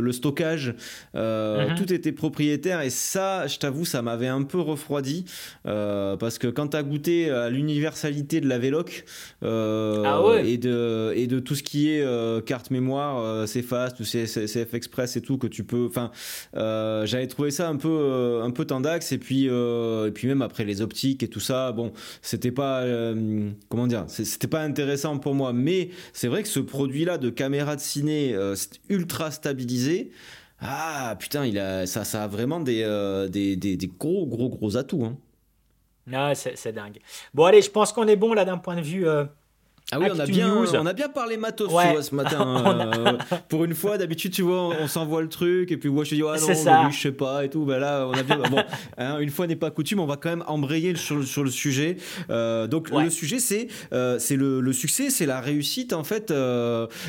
[0.00, 0.74] le, stockage
[1.14, 1.76] euh, mhm.
[1.76, 2.82] tout était propriétaire.
[2.82, 5.24] Et ça je t'avoue ça m'avait un peu refroidi
[5.66, 9.04] euh, parce que quand tu as goûté à l'universalité de la Veloc
[9.42, 12.04] ah et de et de tout ce qui est
[12.44, 16.10] carte mémoire c'est fast ou CF Express et tout que tu peux enfin
[16.54, 19.12] j'avais trouvé ça un peu un peu tendax.
[19.12, 22.84] Et puis et puis même après les optiques et tout ça bon c'était pas
[23.68, 25.52] comment dire c'était pas intéressant pour moi.
[25.52, 28.56] Mais c'est vrai que ce produit-là de caméra de ciné euh,
[28.88, 30.10] ultra stabilisé,
[30.58, 33.28] ah putain, il a, ça, ça a vraiment des, euh,
[33.98, 35.04] gros, gros, gros atouts.
[35.04, 35.16] Hein.
[36.12, 36.98] Ah, c'est dingue.
[37.32, 39.06] Bon, allez, je pense qu'on est bon là d'un point de vue.
[39.06, 39.24] Euh,
[39.92, 42.44] ah oui, on a, bien, on a bien parlé matos ce matin.
[42.74, 43.18] Euh,
[43.48, 46.14] pour une fois, d'habitude, tu vois, on, s'envoie le truc et puis moi je te
[46.14, 47.64] dis, ah non, je sais pas et tout.
[47.64, 48.38] Ben là, on a bien.
[48.38, 48.62] bon,
[48.98, 51.96] hein, une fois n'est pas coutume, on va quand même embrayer sur, sur le sujet.
[52.30, 56.32] Euh, donc, le sujet, c'est euh, c'est le, le, succès, c'est la réussite en fait.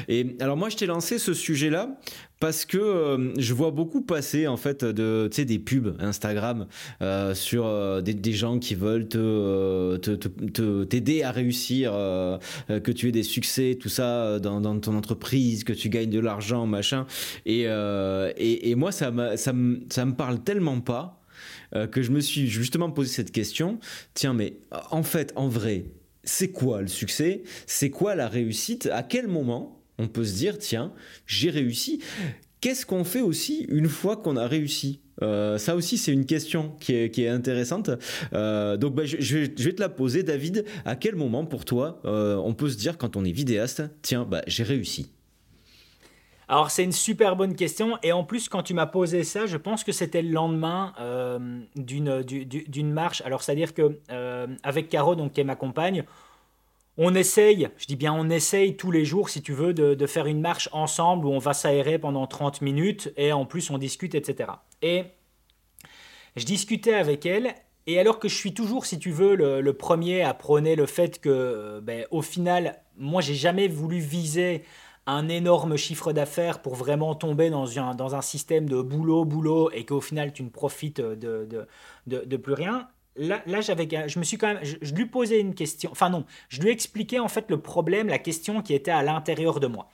[0.07, 1.97] et alors, moi, je t'ai lancé ce sujet-là
[2.39, 6.67] parce que euh, je vois beaucoup passer en fait de des pubs Instagram
[7.01, 13.23] euh, sur euh, des, gens qui veulent te t'aider à réussir que tu aies des
[13.23, 17.05] succès tout ça dans, ton entreprise que tu gagnes de l'argent machin.
[17.45, 21.21] Et, et, moi ça ça me ça me parle tellement pas
[21.91, 23.79] que je me suis justement posé cette question.
[24.13, 24.57] Tiens mais
[24.91, 25.85] en fait en vrai
[26.23, 27.43] c'est quoi le succès?
[27.67, 28.89] C'est quoi la réussite?
[28.91, 30.93] À quel moment on peut se dire, tiens,
[31.25, 32.01] j'ai réussi.
[32.61, 35.01] Qu'est-ce qu'on fait aussi une fois qu'on a réussi?
[35.21, 37.89] Euh, ça aussi, c'est une question qui est, intéressante.
[38.33, 40.65] Euh, donc, bah, je, vais te la poser, David.
[40.83, 44.25] À quel moment, pour toi, euh, on peut se dire, quand on est vidéaste, tiens,
[44.29, 45.11] bah, j'ai réussi?
[46.47, 49.57] Alors c'est une super bonne question et en plus quand tu m'as posé ça, je
[49.57, 50.93] pense que c'était le lendemain
[51.75, 53.23] d'une marche.
[53.25, 53.97] Alors c'est-à-dire que
[54.61, 56.03] avec Caro, donc qui est ma compagne,
[56.97, 60.27] on essaye, je dis bien on essaye tous les jours, si tu veux, de, faire
[60.27, 64.15] une marche ensemble où on va s'aérer pendant 30 minutes et en plus on discute,
[64.15, 64.49] etc.
[64.81, 65.03] Et
[66.35, 67.55] je discutais avec elle
[67.87, 71.19] et alors que je suis toujours, si tu veux, le, premier à prôner le fait
[71.19, 74.63] que, ben, au final, moi j'ai jamais voulu viser
[75.05, 79.69] un énorme chiffre d'affaires pour vraiment tomber dans un, dans un système de boulot, boulot,
[79.71, 81.67] et qu'au final tu ne profites de,
[82.07, 85.89] de plus rien là, j'avais, je me suis quand même, je, lui posais une question,
[85.91, 89.59] enfin non, je lui expliquais en fait le problème, la question qui était à l'intérieur
[89.59, 89.89] de moi.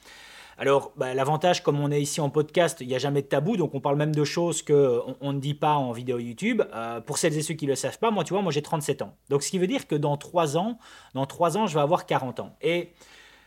[0.57, 3.57] Alors, bah, l'avantage, comme on est ici en podcast, il n'y a jamais de tabou,
[3.57, 6.62] donc on parle même de choses qu'on on ne dit pas en vidéo YouTube.
[6.73, 8.62] Euh, pour celles et ceux qui ne le savent pas, moi, tu vois, moi j'ai
[8.62, 9.15] 37 ans.
[9.29, 10.77] Donc, ce qui veut dire que dans 3 ans,
[11.15, 12.55] dans 3 ans, je vais avoir 40 ans.
[12.62, 12.91] Et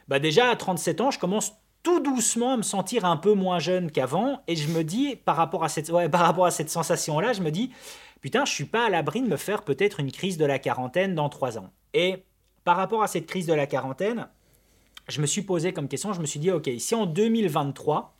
[0.09, 1.53] bah, déjà, à 37 ans, je commence
[1.85, 4.41] tout doucement à me sentir un peu moins jeune qu'avant.
[4.49, 7.51] Et je me dis, par rapport à cette, par rapport à cette sensation-là, je me
[7.53, 7.71] dis,
[8.25, 11.15] putain, je suis pas à l'abri de me faire peut-être une crise de la quarantaine
[11.15, 11.71] dans trois ans.
[11.93, 12.25] Et
[12.65, 14.29] par rapport à cette crise de la quarantaine,
[15.09, 18.17] je me suis posé comme question, je me suis dit, ok, si en 2023,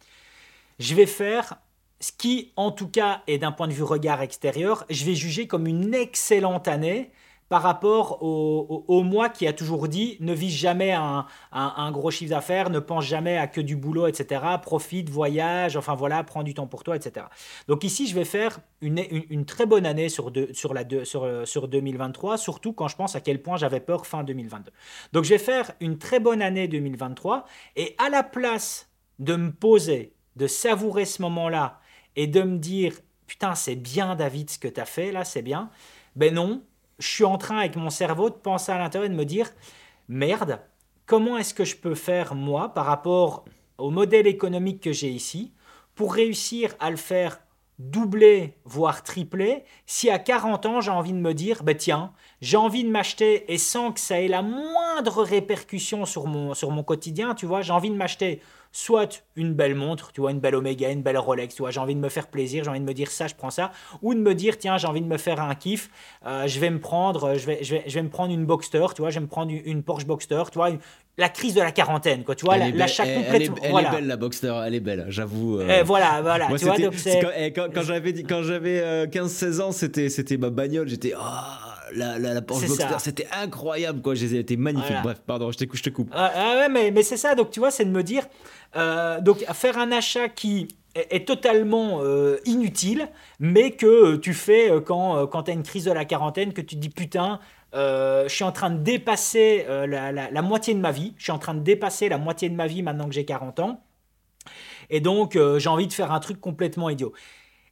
[0.79, 1.55] je vais faire
[2.01, 5.47] ce qui, en tout cas, est d'un point de vue regard extérieur, je vais juger
[5.47, 7.11] comme une excellente année
[7.55, 12.69] par rapport au, moi qui a toujours dit ne vise jamais un, gros chiffre d'affaires,
[12.69, 14.43] ne pense jamais à que du boulot, etc.
[14.61, 17.27] Profite, voyage, enfin voilà, prends du temps pour toi, etc.
[17.69, 22.39] Donc ici, je vais faire une, très bonne année sur, sur, la sur, sur 2023,
[22.39, 24.73] surtout quand je pense à quel point j'avais peur fin 2022.
[25.13, 27.45] Donc je vais faire une très bonne année 2023
[27.77, 28.91] et à la place
[29.21, 31.79] de me poser, de savourer ce moment-là
[32.17, 32.95] et de me dire
[33.29, 35.71] putain, c'est bien David ce que tu as fait là, c'est bien.
[36.17, 36.65] Ben non,
[36.99, 39.51] je suis en train avec mon cerveau de penser à l'intérieur et de me dire
[40.09, 40.61] merde,
[41.07, 43.45] comment est-ce que je peux faire moi par rapport
[43.79, 45.53] au modèle économique que j'ai ici
[45.95, 47.41] pour réussir à le faire
[47.79, 52.57] doubler, voire tripler, si à 40 ans j'ai envie de me dire, bah tiens, j'ai
[52.57, 56.85] envie de m'acheter et sans que ça ait la moindre répercussion sur mon, sur mon
[56.85, 58.41] quotidien, tu vois, j'ai envie de m'acheter
[58.75, 61.79] soit une belle montre, tu vois, une belle Omega, une belle Rolex, tu vois, j'ai
[61.79, 63.71] envie de me faire plaisir, j'ai envie de me dire ça, je prends ça,
[64.03, 65.89] ou de me dire, tiens, j'ai envie de me faire un kiff,
[66.27, 68.87] euh, je vais me prendre, je vais, je vais, je vais me prendre une Boxster,
[68.93, 70.71] tu vois, je vais me prendre une, Porsche Boxster, tu vois,
[71.17, 73.25] la crise de la quarantaine, quoi, tu vois, l'achat complet.
[73.33, 75.61] Elle, est, elle est belle, la Boxster, elle est belle, j'avoue.
[75.61, 75.85] Euh.
[75.87, 76.95] voilà, voilà, tu vois, donc
[77.55, 82.67] quand, quand, quand j'avais 15-16 ans, c'était, c'était ma bagnole, j'étais, oh, la, la, Porsche
[82.67, 84.17] Boxster, c'était incroyable, quoi.
[84.17, 84.97] C'était magnifique.
[85.03, 86.11] Bref, pardon, je, je te coupe.
[86.13, 87.35] Ah, ah, ouais, mais, mais c'est ça.
[87.35, 88.25] Donc, tu vois, c'est de me dire,
[88.77, 93.09] euh, donc faire un achat qui est, totalement euh, inutile,
[93.41, 96.61] mais que tu fais euh, quand, quand tu as une crise de la quarantaine, que
[96.61, 97.41] tu te dis putain,
[97.73, 101.15] je suis en train de dépasser la, la, moitié de ma vie.
[101.17, 103.59] Je suis en train de dépasser la moitié de ma vie maintenant que j'ai 40
[103.61, 103.83] ans.
[104.91, 107.13] Et donc, j'ai envie de faire un truc complètement idiot.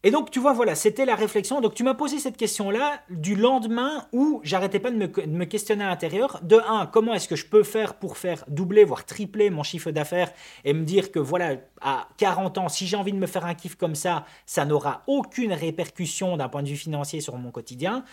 [0.05, 1.61] Et donc, tu vois, voilà, c'était la réflexion.
[1.61, 5.89] Donc, tu m'as posé cette question-là du lendemain où j'arrêtais pas de me, questionner à
[5.89, 6.41] l'intérieur.
[6.43, 9.93] De un, comment est-ce que je peux faire pour faire doubler, voire tripler mon chiffre
[9.93, 10.33] d'affaires
[10.65, 13.55] et me dire que, voilà, à 40 ans, si j'ai envie de me faire un
[13.55, 18.05] kiff comme ça, ça n'aura aucune répercussion d'un point de vue financier sur mon quotidien.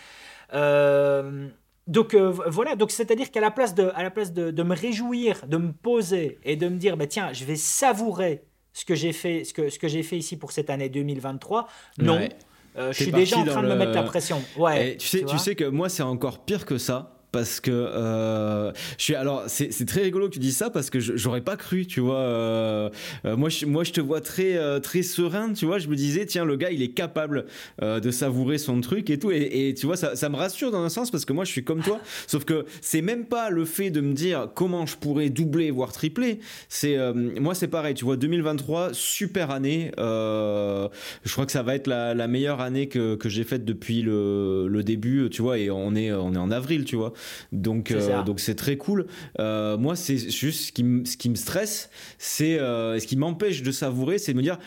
[0.54, 1.49] Euh,
[1.89, 5.47] donc euh, voilà, donc c'est-à-dire qu'à la place, de, à la place de, me réjouir,
[5.47, 8.43] de me poser et de me dire, bah, tiens, je vais savourer
[8.80, 11.68] ce que j'ai fait, ce que, ce que j'ai fait ici pour cette année 2023.
[11.98, 12.30] Non.
[12.78, 14.42] Euh, je suis déjà en train de me mettre la pression.
[14.58, 18.72] Ouais, tu sais, tu sais que moi, c'est encore pire que ça parce que euh,
[18.98, 21.86] je suis alors c'est très rigolo que tu dis ça parce que j'aurais pas cru
[21.86, 22.89] tu vois euh,
[23.26, 25.80] euh, moi je moi je te vois très très serein tu vois.
[25.80, 27.46] Je me disais tiens le gars il est capable
[27.82, 29.32] de savourer son truc et tout.
[29.32, 31.63] Et, tu vois ça, ça, me rassure dans un sens parce que moi je suis
[31.63, 32.00] comme toi.
[32.28, 35.92] Sauf que c'est même pas le fait de me dire comment je pourrais doubler voire
[35.92, 36.39] tripler.
[36.68, 36.98] C'est
[37.39, 39.92] moi c'est pareil tu vois 2023 super année.
[39.98, 44.02] Je crois que ça va être la, la meilleure année que, que j'ai faite depuis
[44.02, 45.58] le, le début tu vois.
[45.58, 47.13] Et on est on est en avril tu vois
[47.51, 49.08] donc euh, donc c'est très cool.
[49.39, 53.15] Euh, moi, c'est juste ce qui, me, ce qui me stresse, c'est euh, ce qui
[53.15, 54.58] m'empêche de savourer, c'est de me dire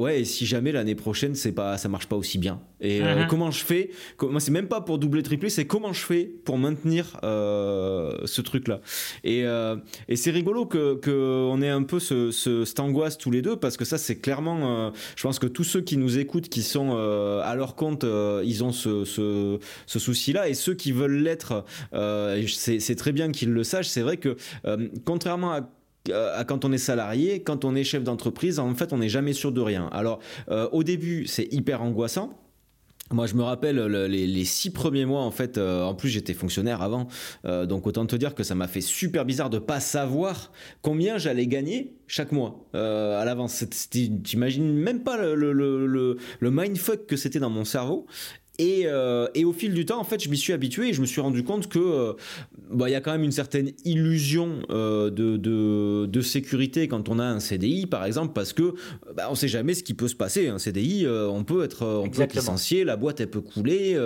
[0.00, 2.60] ouais, et si jamais l'année prochaine c'est pas ça marche pas aussi bien.
[2.80, 3.26] Et mhm.
[3.28, 3.90] comment je fais
[4.22, 8.68] Moi, c'est même pas pour doubler tripler, c'est comment je fais pour maintenir ce truc
[8.68, 8.80] là.
[9.24, 9.44] Et,
[10.08, 13.42] et c'est rigolo que, que on ait un peu ce, ce, cette angoisse tous les
[13.42, 16.62] deux parce que ça c'est clairement, je pense que tous ceux qui nous écoutent, qui
[16.62, 16.96] sont
[17.44, 18.04] à leur compte,
[18.44, 21.64] ils ont ce, ce, ce souci là et ceux qui veulent l'être
[22.46, 23.88] c'est très bien qu'ils le sachent.
[23.88, 25.68] C'est vrai que euh, contrairement à
[26.46, 29.52] quand on est salarié, quand on est chef d'entreprise, en fait, on n'est jamais sûr
[29.52, 29.86] de rien.
[29.92, 32.38] Alors, euh, au début, c'est hyper angoissant.
[33.12, 35.58] Moi, je me rappelle les, six premiers mois, en fait.
[35.58, 37.08] en plus, j'étais fonctionnaire avant,
[37.44, 41.48] donc autant te dire que ça m'a fait super bizarre de pas savoir combien j'allais
[41.48, 43.64] gagner chaque mois à l'avance.
[43.90, 48.06] T'imagines même pas le, le, le, le mindfuck que c'était dans mon cerveau.
[48.60, 51.06] Euh, et, au fil du temps, en fait, je m'y suis habitué et je me
[51.06, 52.12] suis rendu compte que euh,
[52.70, 57.24] bah, y a quand même une certaine illusion euh, de, de, sécurité quand on a
[57.24, 58.74] un CDI, par exemple, parce que
[59.16, 60.48] bah, on ne sait jamais ce qui peut se passer.
[60.48, 63.96] Un CDI, on peut être, on peut être licencié, la boîte elle peut couler.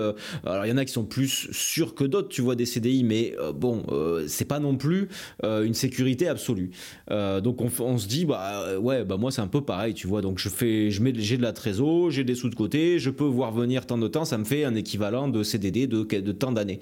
[0.44, 3.04] alors il y en a qui sont plus sûrs que d'autres, tu vois, des CDI,
[3.04, 3.84] mais bon,
[4.28, 5.08] c'est pas non plus
[5.42, 6.70] une sécurité absolue.
[7.10, 10.22] donc on, se dit, bah ouais, bah moi c'est un peu pareil, tu vois.
[10.22, 13.10] Donc je fais, je mets, j'ai de la trésor, j'ai des sous de côté, je
[13.10, 16.32] peux voir venir tant de temps, ça me fait un équivalent de CDD de, de
[16.32, 16.80] tant d'années.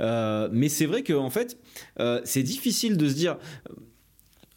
[0.00, 1.58] Euh, mais c'est vrai qu'en en fait,
[2.00, 3.36] euh, c'est difficile de se dire.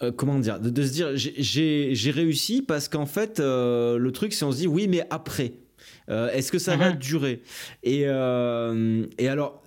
[0.03, 4.51] Euh, comment dire de, se dire j'ai réussi parce qu'en fait le truc c'est on
[4.51, 5.53] se dit oui mais après
[6.07, 6.99] est-ce que ça va mhm.
[6.99, 7.41] durer?
[7.81, 9.63] Et, et alors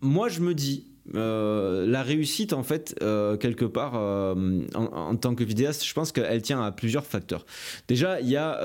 [0.00, 5.34] moi je me dis euh, la réussite, en fait, euh, quelque part, euh, en, tant
[5.34, 7.46] que vidéaste, je pense qu'elle tient à plusieurs facteurs.
[7.88, 8.60] Déjà, il y a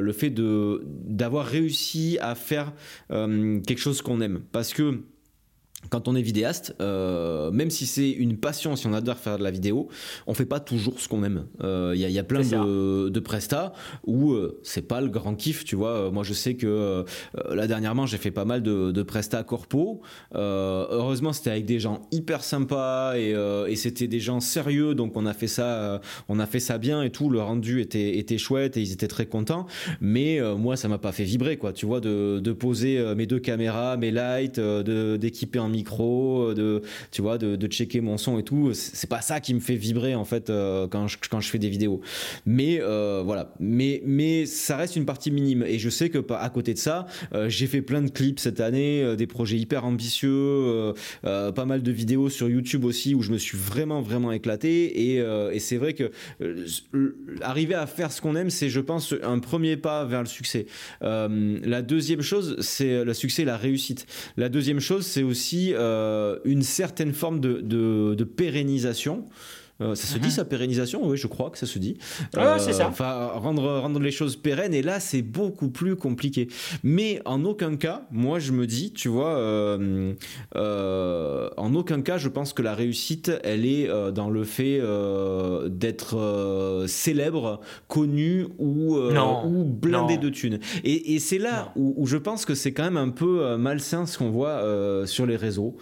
[0.00, 2.72] le fait d'avoir réussi à faire
[3.08, 5.00] quelque chose qu'on aime, parce que
[5.90, 9.44] quand on est vidéaste, euh, même si c'est une passion, si on adore faire de
[9.44, 9.88] la vidéo,
[10.26, 11.46] on fait pas toujours ce qu'on aime.
[11.60, 13.72] Il euh, y, a plein de, de prestats
[14.04, 16.10] où euh, c'est pas le grand kiff, tu vois.
[16.10, 17.04] Moi, je sais que
[17.50, 20.00] là dernièrement, j'ai fait pas mal de, de prestats corpo.
[20.34, 23.34] heureusement, c'était avec des gens hyper sympas et,
[23.68, 27.02] et c'était des gens sérieux, donc on a fait ça, on a fait ça bien
[27.02, 27.30] et tout.
[27.30, 29.66] Le rendu était, était chouette et ils étaient très contents.
[30.00, 31.72] Mais moi, ça m'a pas fait vibrer, quoi.
[31.72, 37.22] Tu vois, de, de poser mes deux caméras, mes lights, d'équiper un micro, de, tu
[37.22, 38.72] vois, de, checker mon son et tout.
[38.72, 41.58] C'est pas ça qui me fait vibrer en fait euh, quand, je, quand je fais
[41.58, 42.00] des vidéos.
[42.46, 45.64] Mais euh, voilà, mais, mais ça reste une partie minime.
[45.66, 48.60] Et je sais que à côté de ça, euh, j'ai fait plein de clips cette
[48.60, 53.38] année, des projets hyper ambitieux, pas mal de vidéos sur YouTube aussi où je me
[53.38, 55.12] suis vraiment vraiment éclaté.
[55.12, 56.10] Et, et c'est vrai que
[57.42, 60.66] arriver à faire ce qu'on aime, c'est je pense un premier pas vers le succès.
[61.00, 64.06] la deuxième chose, c'est le succès, la réussite.
[64.36, 69.24] La deuxième chose, c'est aussi euh, une certaine forme de, pérennisation.
[69.78, 71.06] Ça se dit, sa pérennisation?
[71.06, 71.98] Oui, je crois que ça se dit.
[72.36, 72.88] Ah, c'est ça.
[72.88, 74.74] Enfin, rendre, rendre les choses pérennes.
[74.74, 76.48] Et là, c'est beaucoup plus compliqué.
[76.82, 79.36] Mais en aucun cas, moi, je me dis, tu vois,
[80.54, 84.80] en aucun cas, je pense que la réussite, elle est dans le fait
[85.66, 90.58] d'être célèbre, connu ou, ou blindé de thunes.
[90.84, 94.06] Et, et c'est là où, où, je pense que c'est quand même un peu malsain
[94.06, 94.62] ce qu'on voit
[95.06, 95.76] sur les réseaux.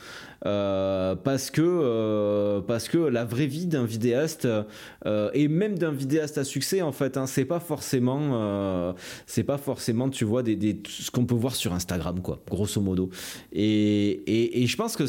[0.47, 5.93] Euh, parce que euh, parce que la vraie vie d'un vidéaste euh, et même d'un
[5.93, 8.95] vidéaste à succès en fait hein, c'est pas forcément
[9.27, 12.81] c'est pas forcément tu vois des, des ce qu'on peut voir sur Instagram quoi grosso
[12.81, 13.11] modo.
[13.53, 15.05] Et, et, et je pense que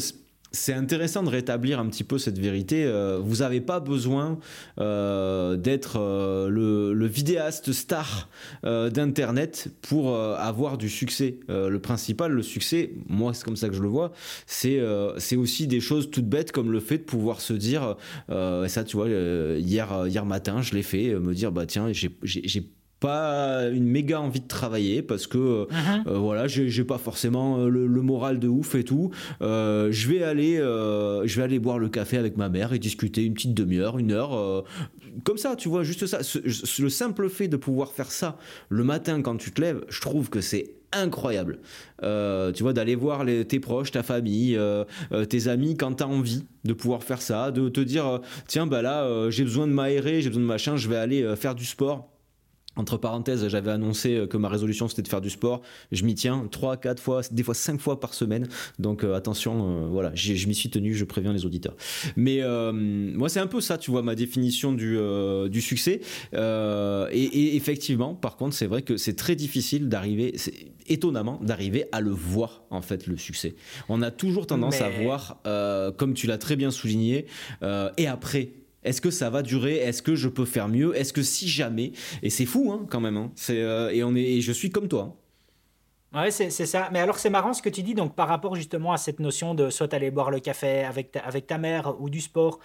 [0.52, 2.84] c'est intéressant de rétablir un petit peu cette vérité.
[2.84, 4.38] Euh, vous n'avez pas besoin
[4.80, 8.28] euh, d'être euh, le, vidéaste star
[8.64, 11.38] d'Internet pour avoir du succès.
[11.48, 14.12] le principal, le succès, moi c'est comme ça que je le vois,
[14.46, 14.80] c'est
[15.18, 17.96] c'est aussi des choses toutes bêtes comme le fait de pouvoir se dire,
[18.28, 22.68] ça tu vois, hier, hier matin je l'ai fait, me dire, bah tiens, j'ai
[23.00, 26.08] pas une méga envie de travailler parce que euh, uh-huh.
[26.08, 29.10] euh, voilà j'ai pas forcément euh, le, moral de ouf et tout.
[29.40, 33.34] Je vais aller je vais aller boire le café avec ma mère et discuter une
[33.34, 34.64] petite demi-heure une heure
[35.24, 36.18] comme ça tu vois juste ça.
[36.78, 40.30] Le simple fait de pouvoir faire ça le matin quand tu te lèves je trouve
[40.30, 41.58] que c'est incroyable.
[42.00, 44.58] Tu vois d'aller voir les, tes proches ta famille
[45.28, 48.82] tes amis quand tu as envie de pouvoir faire ça de te dire tiens bah
[48.82, 52.15] là j'ai besoin de m'aérer j'ai besoin de machin je vais aller faire du sport
[52.76, 55.62] entre parenthèses, j'avais annoncé euh, que ma résolution c'était de faire du sport.
[55.92, 58.48] Je m'y tiens 3, 4 fois, des fois 5 fois par semaine.
[58.78, 61.74] Donc euh, attention, euh, voilà, je m'y suis tenu, je préviens les auditeurs.
[62.16, 64.98] Mais moi c'est un peu ça, tu vois, ma définition du,
[65.48, 66.00] du succès.
[66.32, 70.34] Et, effectivement, par contre, c'est vrai que c'est très difficile d'arriver,
[70.86, 73.54] étonnamment, d'arriver à le voir en fait, le succès.
[73.88, 75.40] On a toujours tendance à voir,
[75.96, 77.26] comme tu l'as très bien souligné,
[77.62, 78.50] et après
[78.86, 79.76] est-ce que ça va durer?
[79.76, 80.96] Est-ce que je peux faire mieux?
[80.96, 81.92] Est-ce que si jamais?
[82.22, 83.16] Et c'est fou hein, quand même.
[83.16, 83.32] Hein.
[83.34, 85.02] C'est, euh, et on est, je suis comme toi.
[85.02, 85.14] Hein.
[86.14, 86.88] Ouais, c'est, ça.
[86.92, 89.54] Mais alors, c'est marrant ce que tu dis, donc par rapport justement à cette notion
[89.54, 92.58] de soit aller boire le café avec ta, avec ta mère ou du sport.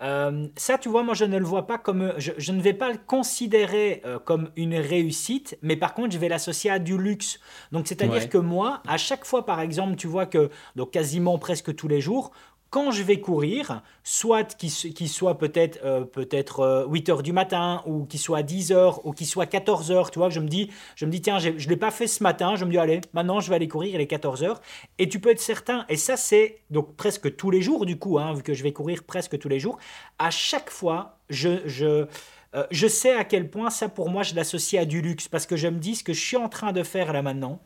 [0.00, 2.14] Euh, ça, tu vois, moi, je ne le vois pas comme.
[2.16, 6.28] Je, ne vais pas le considérer euh, comme une réussite, mais par contre, je vais
[6.28, 7.40] l'associer à du luxe.
[7.72, 11.74] Donc, c'est-à-dire que moi, à chaque fois, par exemple, tu vois que, donc quasiment presque
[11.74, 12.30] tous les jours,
[12.74, 17.84] quand je vais courir, soit qu'il soit peut-être euh, peut-être 8 euh, heures du matin,
[17.86, 20.72] ou qu'il soit 10 heures, ou qu'il soit 14 heures, tu vois, je me dis,
[20.96, 23.00] je me dis tiens, je ne l'ai pas fait ce matin, je me dis, allez,
[23.12, 24.60] maintenant je vais aller courir, il est 14 heures.
[24.98, 28.18] Et tu peux être certain, et ça c'est donc presque tous les jours du coup,
[28.18, 29.78] hein, vu que je vais courir presque tous les jours,
[30.18, 31.60] à chaque fois, je...
[31.66, 32.06] je
[32.56, 35.44] euh, je sais à quel point ça pour moi je l'associe à du luxe parce
[35.44, 37.60] que je me dis ce que je suis en train de faire là maintenant,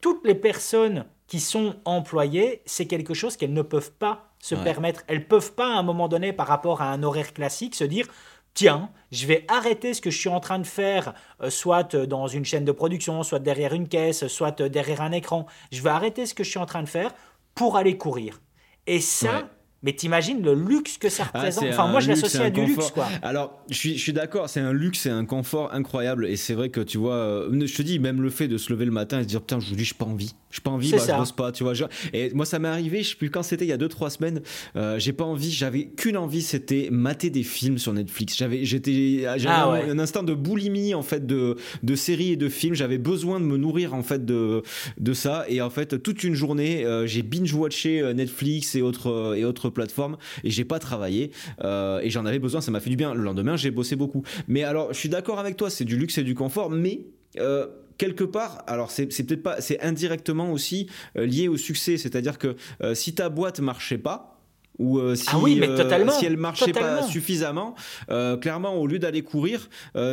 [0.00, 5.02] toutes les personnes qui sont employées, c'est quelque chose qu'elles ne peuvent pas se permettre.
[5.06, 8.06] Elles peuvent pas à un moment donné, par rapport à un horaire classique, se dire
[8.54, 12.26] tiens, je vais arrêter ce que je suis en train de faire, euh, soit dans
[12.26, 15.46] une chaîne de production, soit derrière une caisse, soit derrière un écran.
[15.70, 17.14] Je vais arrêter ce que je suis en train de faire
[17.54, 18.42] pour aller courir.
[18.86, 19.48] Et ça,
[19.82, 21.64] mais t'imagines le luxe que ça ah, représente.
[21.68, 23.08] enfin, moi, je l'associe à du luxe, quoi.
[23.22, 26.26] Alors, je suis, je suis d'accord, c'est un luxe et un confort incroyable.
[26.26, 28.72] Et c'est vrai que, tu vois, euh, je te dis, même le fait de se
[28.72, 30.34] lever le matin et se dire, putain, je vous dis, j'ai pas envie.
[30.52, 31.72] J'ai pas envie, bah, je bosse pas, tu vois.
[32.12, 34.42] Et moi, ça m'est arrivé, je sais plus quand c'était, il y a 2-3 semaines.
[34.76, 38.36] Euh, j'ai pas envie, j'avais qu'une envie, c'était mater des films sur Netflix.
[38.36, 42.74] J'avais, j'étais, ah un, instant de boulimie, en fait, de, de séries et de films.
[42.74, 44.62] J'avais besoin de me nourrir, en fait, de,
[44.98, 45.44] de ça.
[45.48, 50.18] Et en fait, toute une journée, euh, j'ai binge-watché Netflix et autres, et autres plateformes
[50.44, 51.30] et j'ai pas travaillé
[51.64, 53.14] euh, et j'en avais besoin, ça m'a fait du bien.
[53.14, 54.22] Le lendemain, j'ai bossé beaucoup.
[54.48, 57.00] Mais alors, je suis d'accord avec toi, c'est du luxe et du confort, mais
[57.38, 57.66] euh,
[58.04, 62.56] quelque part, alors c'est peut-être pas, c'est indirectement aussi euh, lié au succès, c'est-à-dire que
[62.94, 64.32] si ta boîte marchait pas,
[64.78, 67.74] ou euh, si, ah oui, mais euh, si elle marchait pas suffisamment,
[68.10, 69.68] euh, clairement, au lieu d'aller courir,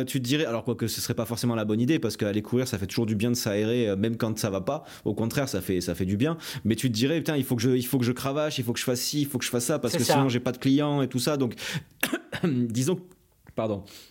[0.06, 2.42] tu te dirais, alors quoi que ce serait pas forcément la bonne idée, parce qu'aller
[2.42, 4.84] courir, ça fait toujours du bien de s'aérer, même quand ça va pas.
[5.04, 6.36] Au contraire, ça fait, ça fait du bien.
[6.64, 8.64] Mais tu te dirais, putain, il faut que je, il faut que je cravache, il
[8.64, 10.40] faut que je fasse ci, il faut que je fasse ça, parce que sinon j'ai
[10.40, 11.36] pas de clients et tout ça.
[11.36, 11.54] Donc,
[12.44, 13.00] disons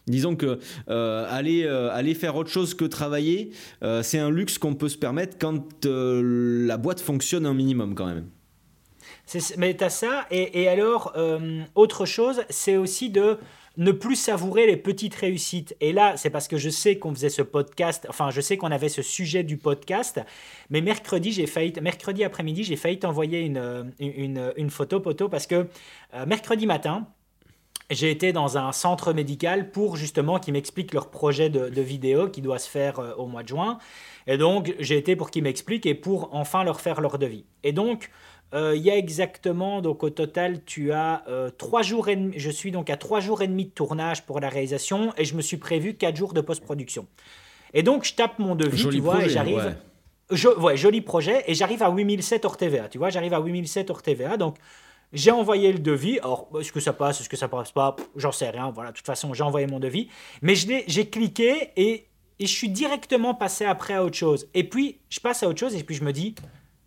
[0.08, 3.52] Disons que aller, aller faire autre chose que travailler,
[4.02, 8.26] c'est un luxe qu'on peut se permettre quand la boîte fonctionne un minimum quand même.
[9.58, 13.38] Mais tu as ça, et, alors, euh, autre chose, c'est aussi de
[13.78, 15.76] ne plus savourer les petites réussites.
[15.80, 18.72] Et là, c'est parce que je sais qu'on faisait ce podcast, enfin, je sais qu'on
[18.72, 20.20] avait ce sujet du podcast,
[20.70, 25.48] mais mercredi, j'ai failli, mercredi après-midi, j'ai failli t'envoyer une, une, une, photo, poteau, parce
[25.48, 25.68] que
[26.16, 27.08] euh, mercredi matin,
[27.90, 32.30] j'ai été dans un centre médical pour justement qu'ils m'expliquent leur projet de, de, vidéo
[32.30, 33.80] qui doit se faire euh, au mois de juin.
[34.28, 37.46] Et donc, j'ai été pour qu'ils m'expliquent et pour enfin leur faire leur devis.
[37.64, 38.12] Et donc,
[38.54, 42.34] euh, il y a exactement, donc au total, tu as euh, trois jours et demi,
[42.38, 45.36] je suis donc à trois jours et demi de tournage pour la réalisation et je
[45.36, 47.08] me suis prévu quatre jours de post-production.
[47.74, 49.76] Et donc, je tape mon devis, tu vois, et j'arrive.
[50.32, 50.78] Ouais.
[50.78, 54.38] joli projet, et j'arrive à 8007 hors TVA, tu vois, j'arrive à 8007 hors TVA,
[54.38, 54.58] donc
[55.14, 56.20] j'ai envoyé le devis.
[56.20, 57.96] Alors, est-ce que ça passe, est-ce que ça passe pas?
[58.16, 58.72] J'en sais rien.
[58.72, 60.10] Voilà, de toute façon, j'ai envoyé mon devis.
[60.42, 62.08] Mais j'ai cliqué et,
[62.40, 64.48] et, je suis directement passé après à autre chose.
[64.54, 66.36] Et puis, je passe à autre chose et puis je me dis,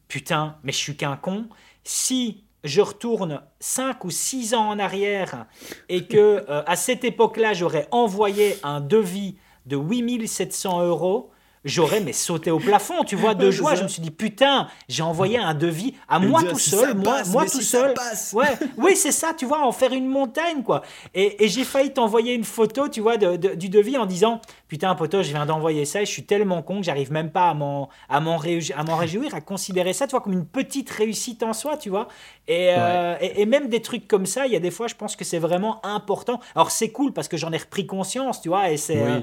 [0.09, 1.49] putain, mais je suis qu'un con.
[1.85, 5.47] Si je retourne 5 ou 6 ans en arrière
[5.89, 9.37] et que euh, à cette époque-là, j'aurais envoyé un devis
[9.67, 11.32] de 8700 euros,
[11.65, 13.75] j'aurais mais sauté au plafond, tu vois, de joie.
[13.75, 17.47] Je me suis dit putain, j'ai envoyé un devis à moi tout seul, moi, moi
[17.47, 17.95] tout seul.
[18.33, 20.83] Ouais, oui, c'est ça, tu vois, en faire une montagne quoi.
[21.15, 25.29] Et, j'ai failli t'envoyer une photo, tu vois, du devis en disant putain poteau, je
[25.29, 28.21] viens d'envoyer ça, et je suis tellement con que j'arrive même pas à m'en à
[28.21, 32.09] m'en réjouir, à considérer ça, tu vois, comme une petite réussite en soi, tu vois.
[32.49, 35.15] Et, euh, et, même des trucs comme ça, il y a des fois, je pense
[35.15, 36.41] que c'est vraiment important.
[36.55, 39.21] Alors c'est cool parce que j'en ai repris conscience, tu vois, et c'est euh,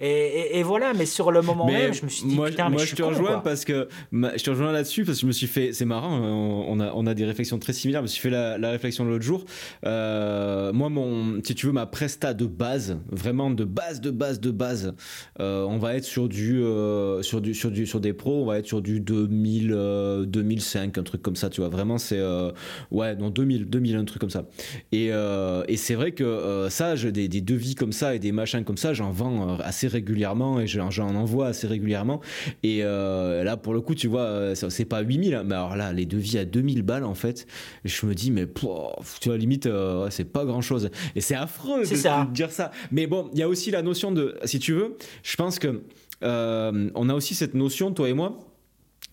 [0.00, 2.84] et, voilà, mais sur le moment même, je me suis dit, moi, putain, mais moi,
[2.84, 5.72] je, te rejoins parce que je te rejoins là-dessus parce que je me suis fait,
[5.72, 8.00] c'est marrant, on a, on a des réflexions très similaires.
[8.00, 9.44] Je me suis fait la, réflexion l'autre jour.
[9.84, 14.40] Euh, moi, mon, si tu veux, ma presta de base, vraiment de base, de base,
[14.40, 14.94] de base,
[15.40, 18.46] euh, on va être sur du, euh, sur du, sur du, sur des pros, on
[18.46, 21.70] va être sur du 2000, 2005, un truc comme ça, tu vois.
[21.70, 22.20] Vraiment, c'est,
[22.90, 24.44] ouais, non, 2000, 2000, un truc comme ça.
[24.90, 28.94] Et, et c'est vrai que ça, des devis comme ça et des machins comme ça,
[28.94, 32.20] j'en vends assez régulièrement et j'en envoie assez régulièrement.
[32.62, 35.76] Et euh, là, pour le coup, tu vois, euh, c'est pas 8000, hein, mais alors
[35.76, 37.46] là, les devis à 2000 balles, en fait,
[37.84, 40.90] je me dis, mais tu vois, limite, euh, c'est pas grand chose.
[41.14, 42.70] Et c'est affreux de, dire ça.
[42.90, 45.82] Mais bon, il y a aussi la notion de, si tu veux, je pense que
[46.24, 48.38] on a aussi cette notion, toi et moi,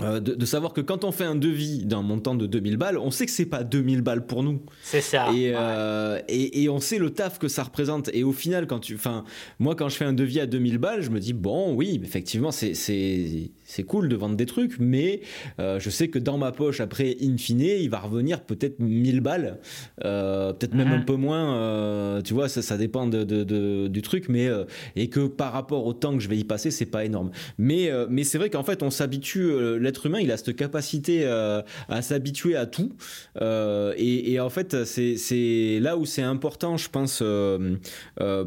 [0.02, 3.12] euh, de, savoir que quand on fait un devis d'un montant de 2000 balles, on
[3.12, 4.62] sait que c'est pas 2000 balles pour nous.
[4.82, 5.28] C'est ça.
[5.32, 8.10] Euh, et, et, on sait le taf que ça représente.
[8.14, 9.26] Et au final, quand tu, enfin,
[9.60, 12.52] moi quand je fais un devis à 2000 balles, je me dis bon, oui, effectivement,
[12.52, 15.22] c'est c'est cool de vendre des trucs, mais
[15.60, 19.22] euh, je sais que dans ma poche, après, in fine, il va revenir peut-être 1000
[19.22, 19.60] balles,
[19.98, 21.06] peut-être même un mhm.
[21.06, 24.50] peu moins, tu vois, ça, ça dépend de, du truc, mais
[24.96, 27.32] et que par rapport au temps que je vais y passer, c'est pas énorme.
[27.58, 29.52] Mais, mais c'est vrai qu'en fait, on s'habitue,
[29.90, 32.94] l'être humain, il a cette capacité à s'habituer à tout,
[33.42, 37.24] et, et, en fait, c'est là où c'est important, je pense,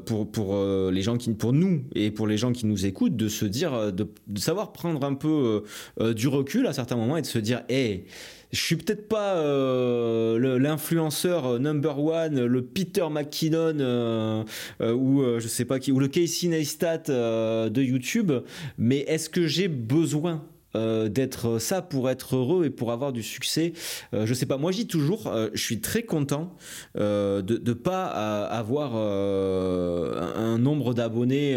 [0.06, 3.28] pour, pour les gens qui, pour nous et pour les gens qui nous écoutent, de
[3.28, 5.60] se dire, de, savoir prendre un peu euh,
[6.00, 8.04] euh, du recul à certains moments et de se dire, hé,
[8.52, 14.44] je suis peut-être pas euh, l'influenceur number one, le Peter McKinnon
[14.80, 18.30] ou je sais pas qui, ou le Casey Neistat de YouTube,
[18.76, 23.22] mais est-ce que j'ai besoin euh, d'être ça pour être heureux et pour avoir du
[23.22, 23.72] succès.
[24.14, 26.56] Euh, je sais pas, moi je toujours, euh, je suis très content
[26.94, 31.56] de ne pas avoir un nombre d'abonnés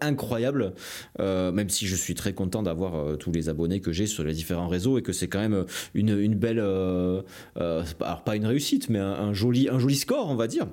[0.00, 0.74] incroyable,
[1.18, 4.68] même si je suis très content d'avoir tous les abonnés que j'ai sur les différents
[4.68, 5.64] réseaux et que c'est quand même
[5.94, 10.46] une, une belle, alors pas une réussite, mais un, joli, un joli score, on va
[10.46, 10.66] dire.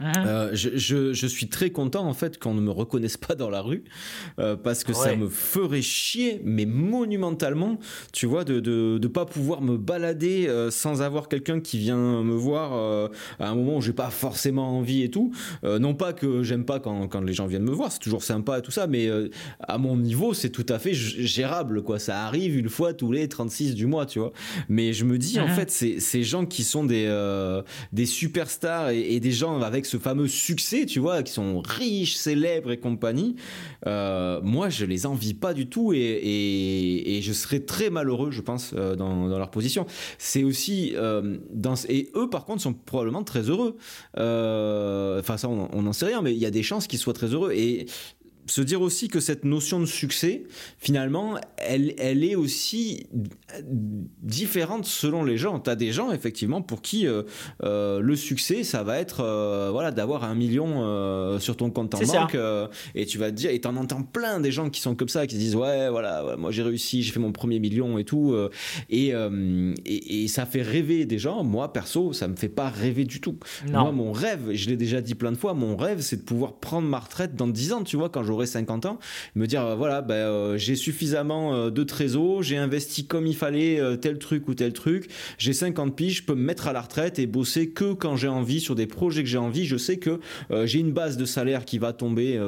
[0.00, 0.26] Uh-huh.
[0.26, 3.60] Euh, je, je, suis très content en fait qu'on ne me reconnaisse pas dans la
[3.60, 3.84] rue
[4.38, 7.78] euh, parce que ça me ferait chier mais monumentalement
[8.12, 12.22] tu vois de de, de pas pouvoir me balader euh, sans avoir quelqu'un qui vient
[12.22, 15.32] me voir à un moment où j'ai pas forcément envie et tout
[15.62, 18.58] non pas que j'aime pas quand, quand, les gens viennent me voir c'est toujours sympa
[18.58, 19.10] et tout ça mais
[19.60, 23.28] à mon niveau c'est tout à fait gérable quoi ça arrive une fois tous les
[23.28, 24.32] 36 du mois tu vois
[24.70, 25.66] mais je me dis en uh-huh.
[25.66, 27.10] fait ces gens qui sont des
[27.92, 32.14] des superstars et, et des gens avec ce fameux succès, tu vois, qui sont riches,
[32.14, 33.36] célèbres et compagnie,
[33.86, 38.72] euh, moi, je les envie pas du tout et, je serais très malheureux, je pense,
[38.74, 39.86] euh, dans, dans, leur position.
[40.18, 43.76] C'est aussi euh, dans, et eux, par contre, sont probablement très heureux.
[44.14, 47.28] Enfin, ça, on n'en sait rien, mais il y a des chances qu'ils soient très
[47.28, 47.86] heureux et
[48.50, 50.42] se dire aussi que cette notion de succès,
[50.78, 53.06] finalement, elle, elle est aussi
[54.22, 55.60] différente selon les gens.
[55.60, 57.22] Tu as des gens, effectivement, pour qui euh,
[57.62, 61.98] euh, le succès, ça va être euh, voilà, d'avoir un million sur ton compte en
[61.98, 62.36] banque.
[62.94, 65.08] et tu vas te dire, et tu en entends plein des gens qui sont comme
[65.08, 68.04] ça, qui se disent Ouais, voilà, moi j'ai réussi, j'ai fait mon premier million et
[68.04, 68.34] tout.
[68.88, 69.12] Et,
[69.86, 71.44] et, ça fait rêver des gens.
[71.44, 73.38] Moi, perso, ça me fait pas rêver du tout.
[73.68, 76.54] Moi, mon rêve, je l'ai déjà dit plein de fois, mon rêve, c'est de pouvoir
[76.54, 78.98] prendre ma retraite dans 10 ans, tu vois, quand j'aurai 50 ans,
[79.34, 83.36] me dire euh, voilà, ben, euh, j'ai suffisamment euh, de trésor, j'ai investi comme il
[83.36, 86.80] fallait tel truc ou tel truc, j'ai 50 piges, je peux me mettre à la
[86.80, 89.64] retraite et bosser que quand j'ai envie sur des projets que j'ai envie.
[89.64, 90.20] Je sais que
[90.64, 92.40] j'ai une base de salaire qui va tomber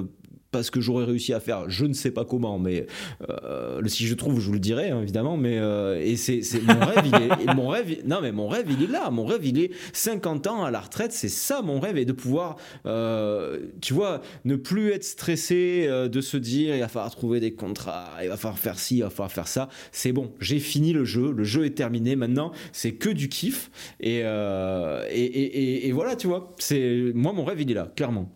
[0.53, 1.69] parce que j'aurais réussi à faire.
[1.69, 2.87] Je ne sais pas comment mais
[3.29, 6.87] euh, si je trouve je vous le dirai hein, évidemment mais euh, et c'est mon
[6.87, 9.11] rêve il est non mais mon rêve il est là.
[9.11, 12.13] Mon rêve il est 50 ans à la retraite c'est ça mon rêve et de
[12.13, 17.41] pouvoir euh, tu vois ne plus être stressé de se dire il va falloir trouver
[17.41, 19.69] des contrats il va falloir faire ci il va falloir faire ça.
[19.91, 23.71] C'est bon j'ai fini le jeu le jeu est terminé maintenant c'est que du kiff
[24.01, 26.55] et, et, et, et voilà tu vois.
[26.59, 28.31] C'est moi mon rêve il est là clairement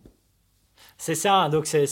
[0.99, 1.87] c'est ça, donc c'est,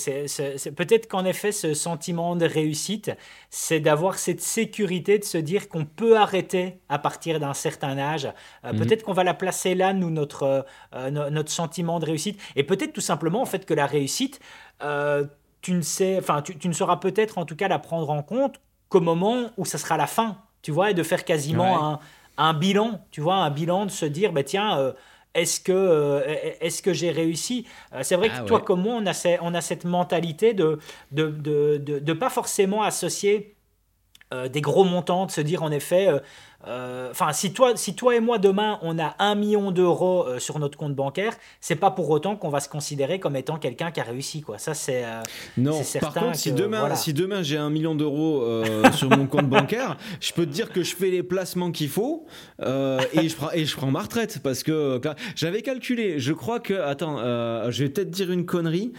[0.75, 3.11] peut-être qu'en effet, ce sentiment de réussite,
[3.51, 8.27] c'est d'avoir cette sécurité de se dire qu'on peut arrêter à partir d'un certain âge.
[8.65, 8.79] Euh, mhm.
[8.79, 12.41] Peut-être qu'on va la placer là, nous, notre, euh, notre sentiment de réussite.
[12.55, 14.39] Et peut-être tout simplement, en fait, que la réussite,
[14.81, 15.25] euh,
[15.61, 18.23] tu, ne sais, enfin, tu, tu, ne sauras peut-être en tout cas la prendre en
[18.23, 21.99] compte qu'au moment où ça sera la fin, tu vois, et de faire quasiment un,
[22.37, 24.95] un, bilan, tu vois, un bilan de se dire, bah, tiens,
[25.35, 26.21] est-ce que, euh,
[26.61, 27.67] est que j'ai réussi?
[27.93, 30.79] Euh, C'est vrai que ah toi comme moi, on a, on a cette mentalité de
[31.11, 33.55] ne de, de, de, pas forcément associer
[34.33, 36.19] euh, des gros montants, de se dire en effet, euh,
[37.11, 40.59] enfin, si, toi, si toi et moi demain on a un million d'euros euh, sur
[40.59, 43.99] notre compte bancaire, c'est pas pour autant qu'on va se considérer comme étant quelqu'un qui
[43.99, 44.57] a réussi, quoi.
[44.57, 45.21] Ça, c'est euh,
[45.57, 45.81] non.
[46.01, 48.43] Par contre, si demain, si demain j'ai un million d'euros
[48.93, 52.25] sur mon compte bancaire, je peux te dire que je fais les placements qu'il faut
[52.59, 54.99] et je prends et je prends ma retraite parce que
[55.35, 56.19] j'avais calculé.
[56.19, 57.17] Je crois que attends,
[57.69, 58.93] je vais peut-être dire une connerie.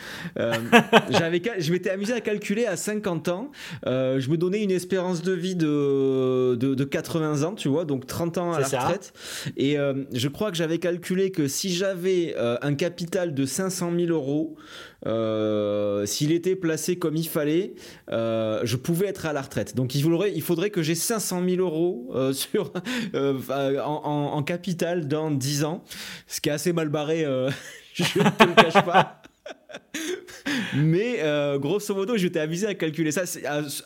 [1.10, 3.50] j'avais, je m'étais amusé à calculer à 50 ans.
[3.84, 8.06] je me donnais une espérance de vie de, de, de 80 ans tu vois, donc
[8.06, 9.12] 30 ans à la retraite.
[9.56, 13.92] Et euh, je crois que j'avais calculé que si j'avais euh, un capital de 500
[13.98, 14.56] 000 euros,
[15.06, 17.74] euh, s'il était placé comme il fallait,
[18.08, 19.74] je pouvais être à la retraite.
[19.74, 22.72] Donc il faudrait, il faudrait que j'ai 500 000 euros sur,
[23.14, 25.82] en, en, capital dans 10 ans,
[26.26, 27.22] ce qui est assez mal barré,
[27.94, 29.22] je ne te le cache pas.
[30.76, 33.22] Mais euh, grosso modo, je t'ai avisé à calculer ça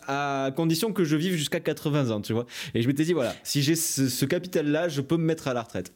[0.07, 2.47] à, condition que je vive jusqu'à 80 ans, tu vois.
[2.74, 5.62] Et je m'étais dit, voilà, si j'ai ce, capital-là, je peux me mettre à la
[5.62, 5.93] retraite.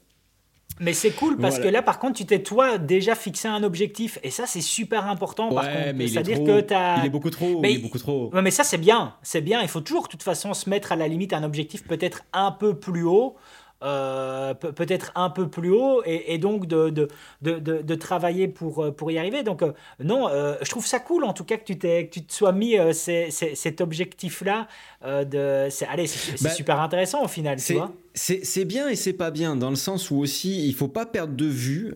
[0.81, 4.19] Mais c'est cool parce que là, par contre, tu t'es toi déjà fixé un objectif
[4.25, 5.55] et ça, c'est super important.
[5.55, 6.99] Par contre, c'est-à-dire que as...
[6.99, 7.61] il est beaucoup trop.
[7.61, 8.35] Mais, il est beaucoup trop.
[8.35, 9.63] Ouais, mais ça, c'est bien, c'est bien.
[9.63, 12.51] Il faut toujours, de toute façon, se mettre à la limite un objectif peut-être un
[12.51, 13.37] peu plus haut
[13.85, 17.09] euh, peut-être un peu plus haut et, donc de, de,
[17.43, 19.43] de, de, travailler pour, euh, pour y arriver.
[19.43, 19.72] Donc euh,
[20.03, 20.28] non,
[20.62, 23.80] je trouve ça cool en tout cas que tu, que tu te sois mis cet
[23.82, 24.68] objectif-là.
[25.05, 27.93] de, c'est, allez, c'est, bah, super intéressant au final, tu vois.
[28.14, 31.35] C'est, bien et c'est pas bien dans le sens où aussi il faut pas perdre
[31.35, 31.95] de vue.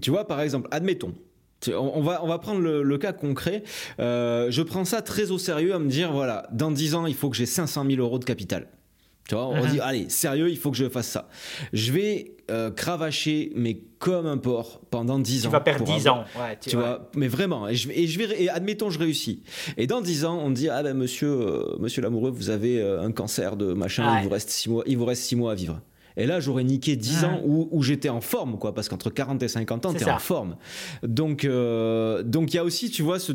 [0.00, 1.14] tu vois, par exemple, admettons.
[1.76, 3.64] On va, on va prendre le, le cas concret.
[3.98, 7.28] je prends ça très au sérieux à me dire voilà, dans 10 ans, il faut
[7.28, 8.68] que j'ai 500 000 euros de capital.
[9.30, 11.28] Tu vois, on dit, allez, sérieux, il faut que je fasse ça.
[11.72, 15.50] Je vais euh, cravacher, mais comme un porc, pendant 10 ans.
[15.50, 16.24] Tu vas perdre 10 ans.
[16.36, 17.08] Ouais, tu, vois.
[17.14, 17.68] mais vraiment.
[17.68, 19.44] Et, je, et je vais, et admettons, je réussis.
[19.76, 23.02] Et dans 10 ans, on dit, ah ben monsieur, euh, monsieur l'amoureux, vous avez euh,
[23.02, 25.54] un cancer de machin, il, vous reste 6 mois, il vous reste 6 mois à
[25.54, 25.80] vivre.
[26.16, 29.44] Et là, j'aurais niqué 10 ans où, où j'étais en forme, quoi, parce qu'entre 40
[29.44, 30.56] et 50 ans, t'es en forme.
[31.04, 33.32] Donc, donc il y a aussi, tu vois, ce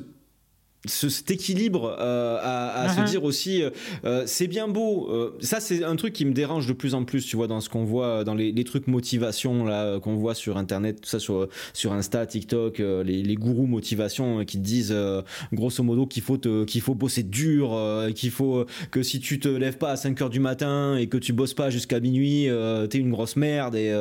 [0.87, 3.05] cet équilibre euh, à, se uh-huh.
[3.05, 3.69] dire aussi euh,
[4.05, 5.09] euh, c'est bien beau
[5.39, 7.69] ça c'est un truc qui me dérange de plus en plus tu vois dans ce
[7.69, 11.93] qu'on voit dans les, trucs motivation là qu'on voit sur internet tout ça sur sur
[11.93, 14.95] Insta TikTok les, les, gourous motivation qui te disent
[15.53, 17.79] grosso modo qu'il faut qu'il faut bosser dur
[18.15, 21.17] qu'il faut que si tu te lèves pas à 5 heures du matin et que
[21.17, 22.47] tu bosses pas jusqu'à minuit
[22.89, 23.93] t'es une grosse merde et,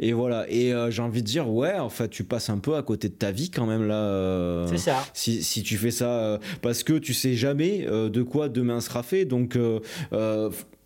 [0.00, 2.82] et voilà et j'ai envie de dire ouais en fait tu passes un peu à
[2.82, 6.38] côté de ta vie quand même là c'est ça si, si tu fais ça euh,
[6.62, 9.24] parce que tu sais jamais euh, de quoi demain sera fait.
[9.24, 9.80] Donc euh,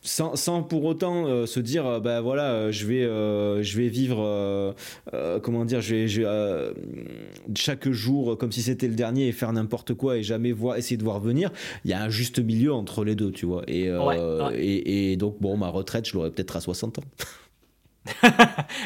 [0.05, 3.03] sans, sans, pour autant se dire ben voilà je vais
[3.63, 4.75] je vais vivre
[5.43, 6.75] comment dire je vais,
[7.55, 10.97] chaque jour comme si c'était le dernier et faire n'importe quoi et jamais voir essayer
[10.97, 11.53] de voir venir
[11.85, 13.63] il y a un juste milieu entre les deux tu vois.
[13.69, 13.89] Et,
[14.55, 17.05] et, et, donc bon ma retraite je l'aurai peut-être à 60 ans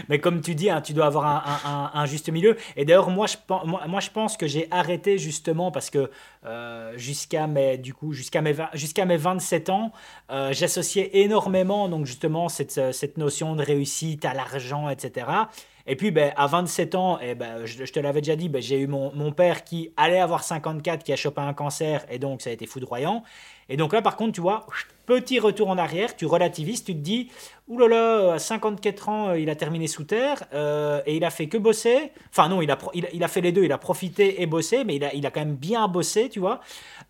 [0.09, 2.57] mais comme tu dis, hein, tu dois avoir un, juste milieu.
[2.77, 6.11] Et d'ailleurs, moi je, pense que j'ai arrêté justement parce que
[6.45, 9.93] euh, jusqu'à mes, du coup, jusqu'à mes, jusqu'à mes 27 ans,
[10.31, 15.27] euh, j'associais énormément donc justement cette, cette notion de réussite à l'argent, etc.
[15.87, 18.81] Et puis, ben, à 27 ans, eh ben, je, te l'avais déjà dit, ben, j'ai
[18.81, 22.43] eu mon, mon, père qui allait avoir 54, qui a chopé un cancer, et donc
[22.43, 23.23] ça a été foudroyant.
[23.69, 24.67] Et donc là, par contre, tu vois,
[25.07, 27.31] petit retour en arrière, tu relativises, tu te dis,
[27.69, 30.45] oulala, à 54 ans, il a terminé sous terre
[31.07, 32.13] et il a fait que bosser.
[32.31, 34.97] Enfin non, il a, il, a fait les deux, il a profité et bossé, mais
[34.97, 36.61] il a, il a quand même bien bossé, tu vois.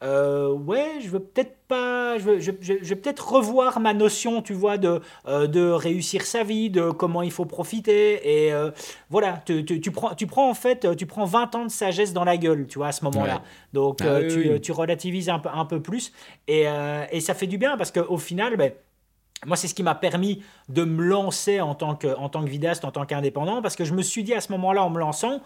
[0.03, 4.79] ouais, je veux peut-être pas, je veux, je, vais peut-être revoir ma notion, tu vois,
[4.79, 8.47] de, de réussir sa vie, de comment il faut profiter.
[8.47, 8.53] Et
[9.11, 12.25] voilà, tu, tu, prends, tu prends en fait, tu prends 20 ans de sagesse dans
[12.25, 13.43] la gueule, tu vois, à ce moment-là.
[13.73, 16.13] Donc ah tu, tu, relativises un peu, un peu plus
[16.49, 16.67] et,
[17.11, 18.73] et ça fait du bien parce qu'au final, ben,
[19.45, 22.91] moi, c'est ce qui m'a permis de me lancer en tant que, en vidéaste, en
[22.91, 25.43] tant qu'indépendant, parce que je me suis dit à ce moment-là, en me lançant,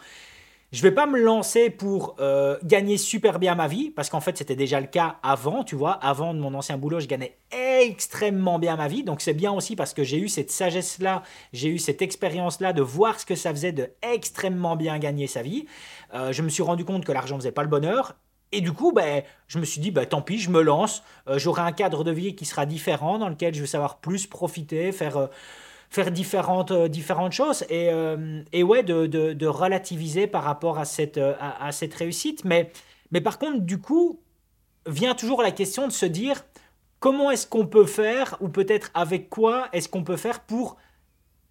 [0.70, 4.38] je vais pas me lancer pour euh, gagner super bien ma vie, parce qu'en fait,
[4.38, 5.92] c'était déjà le cas avant, tu vois.
[5.94, 9.02] Avant de mon ancien boulot, je gagnais extrêmement bien ma vie.
[9.02, 12.82] Donc, c'est bien aussi parce que j'ai eu cette sagesse-là, j'ai eu cette expérience-là de
[12.82, 15.66] voir ce que ça faisait de extrêmement bien gagner sa vie.
[16.14, 18.14] Euh, je me suis rendu compte que l'argent faisait pas le bonheur.
[18.52, 21.02] Et du coup, ben, je me suis dit, ben, tant pis, je me lance.
[21.28, 24.26] Euh, j'aurai un cadre de vie qui sera différent, dans lequel je vais savoir plus
[24.26, 25.26] profiter, faire, euh,
[25.88, 27.64] faire différentes, euh, différentes choses.
[27.70, 27.90] Et,
[28.52, 32.44] et ouais, de, relativiser par rapport à cette, à, cette réussite.
[32.44, 32.72] Mais,
[33.12, 34.20] mais par contre, du coup,
[34.86, 36.44] vient toujours la question de se dire,
[36.98, 40.76] comment est-ce qu'on peut faire, ou peut-être avec quoi est-ce qu'on peut faire pour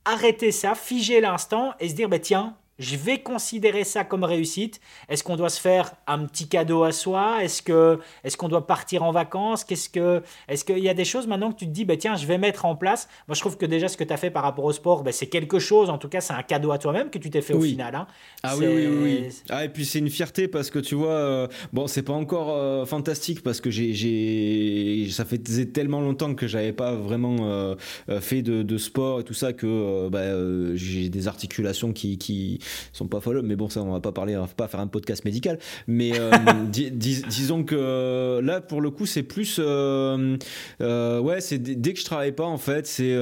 [0.06, 4.80] arrêter ça, figer l'instant et se dire, ben, tiens, je vais considérer ça comme réussite.
[5.10, 7.44] Est-ce qu'on doit se faire un petit cadeau à soi?
[7.44, 9.66] Est-ce que est-ce qu'on doit partir en vacances?
[9.66, 12.16] Qu'est-ce que est-ce qu'il y a des choses maintenant que tu te dis bah tiens,
[12.16, 13.10] je vais mettre en place?
[13.28, 15.12] Moi je trouve que déjà ce que tu as fait par rapport au sport, bah,
[15.12, 17.54] c'est quelque chose en tout cas, c'est un cadeau à toi-même que tu t'es fait
[17.54, 18.08] au final hein.
[18.44, 21.48] Ah oui, oui oui Ah et puis c'est une fierté parce que tu vois euh,
[21.74, 26.48] bon, c'est pas encore euh, fantastique parce que j'ai j'ai ça faisait tellement longtemps que
[26.48, 27.76] j'avais pas vraiment euh,
[28.22, 32.60] fait de, de, sport et tout ça que bah, j'ai des articulations qui qui
[32.94, 34.88] sont pas folles, mais bon, ça, on va pas parler, on va pas faire un
[34.88, 35.60] podcast médical.
[35.88, 36.32] Mais euh,
[36.70, 40.38] disons que euh, là, pour le coup, c'est plus, euh,
[40.80, 43.14] ouais, c'est dès que je travaille pas, en fait, c'est,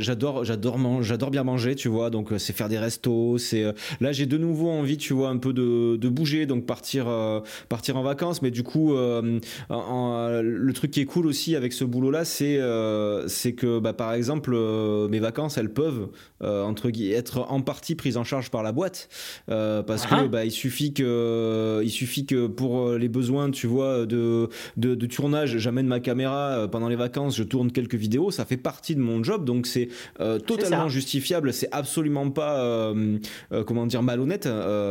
[0.00, 2.10] j'adore, j'adore, j'adore bien manger, tu vois.
[2.10, 3.38] Donc, c'est faire des restos.
[3.38, 3.64] C'est
[4.00, 7.06] là, j'ai de nouveau envie, tu vois, un peu de, de bouger, donc partir,
[7.68, 8.42] partir en vacances.
[8.42, 12.60] Mais du coup, le truc qui est cool aussi avec ce boulot-là, c'est,
[13.26, 14.56] c'est que, bah, par exemple,
[15.08, 16.08] mes vacances, elles peuvent
[16.40, 18.83] entre être en partie prises en charge par la boîte.
[19.48, 20.28] Euh, parce que ah.
[20.28, 25.58] bah, il suffit que il suffit que pour les besoins tu vois de, de, tournage
[25.58, 29.00] j'amène ma caméra euh, pendant les vacances je tourne quelques vidéos ça fait partie de
[29.00, 29.44] mon job.
[29.44, 29.88] Donc c'est
[30.20, 31.52] euh, totalement justifiable.
[31.52, 32.92] C'est absolument pas
[33.66, 34.48] comment dire malhonnête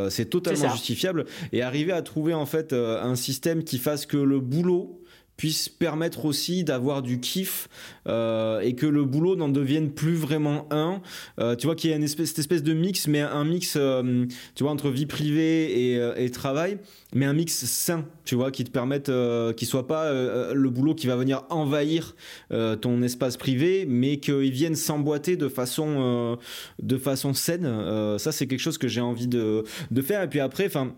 [0.10, 1.26] c'est totalement justifiable.
[1.52, 5.03] Et arriver à trouver en fait un système qui fasse que le boulot
[5.38, 7.68] puisse permettre aussi d'avoir du kiff
[8.08, 11.02] euh, et que le boulot n'en devienne plus vraiment un.
[11.40, 13.76] Euh, tu vois qu'il y a une espèce, cette espèce de mix, mais un mix,
[13.76, 14.26] euh,
[14.56, 16.80] tu vois, entre vie privée et, travail,
[17.14, 19.12] mais un mix sain, tu vois, qui te permette,
[19.56, 22.16] qui soit pas le boulot qui va venir envahir
[22.50, 26.40] ton espace privé, mais qu'il vienne s'emboîter de façon,
[26.82, 28.18] de façon saine.
[28.18, 30.24] ça, c'est quelque chose que j'ai envie de, de faire.
[30.24, 30.96] Et puis après, enfin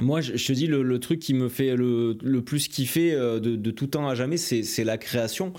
[0.00, 3.86] moi, je, te dis, le, truc qui me fait le, plus kiffer euh, de, tout
[3.86, 5.52] temps à jamais, c'est la création.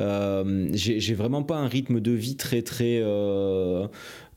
[0.00, 3.00] Euh, J'ai vraiment pas un rythme de vie très, très.
[3.02, 3.88] Euh,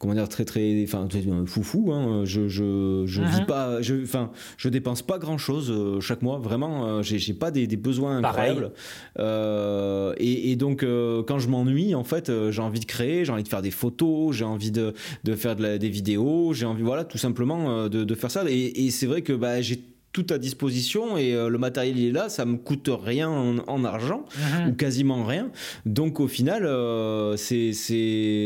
[0.02, 1.08] comment dire très très enfin
[1.46, 2.24] foufou hein.
[2.26, 3.46] je je je vis uh-huh.
[3.46, 7.52] pas je enfin je dépense pas grand chose euh, chaque mois vraiment euh, j'ai pas
[7.52, 8.72] des, des, besoins incroyables
[9.20, 13.32] euh, et, et, donc euh, quand je m'ennuie en fait j'ai envie de créer j'ai
[13.32, 16.66] envie de faire des photos j'ai envie de, de faire de la, des vidéos j'ai
[16.66, 19.84] envie voilà tout simplement de, de faire ça et, et c'est vrai que bah, j'ai
[20.14, 23.84] tout à disposition et euh, le matériel il est là, ça me coûte rien en,
[23.84, 24.70] argent mhm.
[24.70, 25.52] ou quasiment rien.
[25.86, 27.72] Donc au final, euh, c'est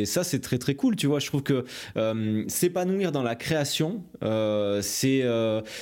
[0.05, 1.20] ça c'est très très cool, tu vois.
[1.20, 1.66] Je trouve que
[1.97, 4.03] euh, s'épanouir dans la création,
[4.82, 5.24] c'est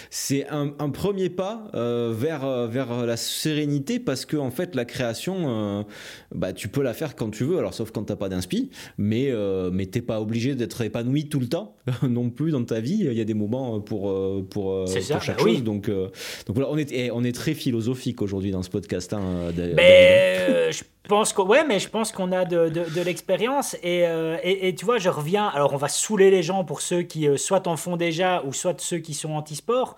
[0.10, 5.86] c'est un, premier pas vers vers la sérénité parce que en fait la création,
[6.34, 9.32] bah tu peux la faire quand tu veux, alors sauf quand t'as pas d'inspi, mais
[9.72, 13.00] mais t'es pas obligé d'être épanoui tout le temps non plus dans ta vie.
[13.02, 14.04] Il y a des moments pour
[14.50, 15.64] pour, pour chaque bah chose.
[15.64, 16.10] Donc, euh,
[16.46, 19.14] donc voilà, on est, on est très philosophique aujourd'hui dans ce podcast.
[19.14, 23.76] Hein, euh, je pense que, ouais, mais je pense qu'on a de, de, l'expérience.
[23.84, 25.48] Euh, et, et, tu vois, je reviens.
[25.48, 28.80] Alors, on va saouler les gens pour ceux qui soit en font déjà ou soit
[28.80, 29.96] ceux qui sont anti-sport.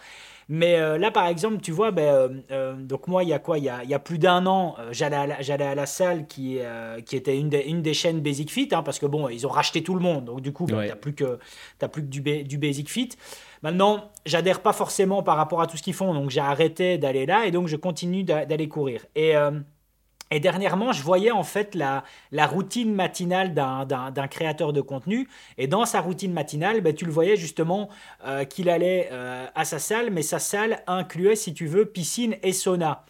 [0.48, 2.44] Mais là, par exemple, tu vois, ben,
[2.78, 3.58] donc moi, il y a quoi?
[3.58, 6.60] Il y a, y a, plus d'un an, j'allais à, la salle qui,
[7.04, 9.50] qui était une des, une des chaînes Basic Fit, hein, parce que bon, ils ont
[9.50, 10.26] racheté tout le monde.
[10.26, 11.40] Donc, du coup, ben, tu n'as plus que,
[11.82, 13.10] as plus que du, du Basic Fit.
[13.66, 17.26] Maintenant, j'adhère pas forcément par rapport à tout ce qu'ils font, donc j'ai arrêté d'aller
[17.26, 19.08] là et donc je continue d'aller courir.
[19.16, 19.60] Et, euh,
[20.30, 25.28] et, dernièrement, je voyais en fait la, la routine matinale d'un créateur de contenu.
[25.58, 27.90] Et dans sa routine matinale, ben, tu le voyais justement
[28.28, 32.36] euh, qu'il allait euh, à sa salle, mais sa salle incluait, si tu veux, piscine
[32.44, 33.04] et sauna.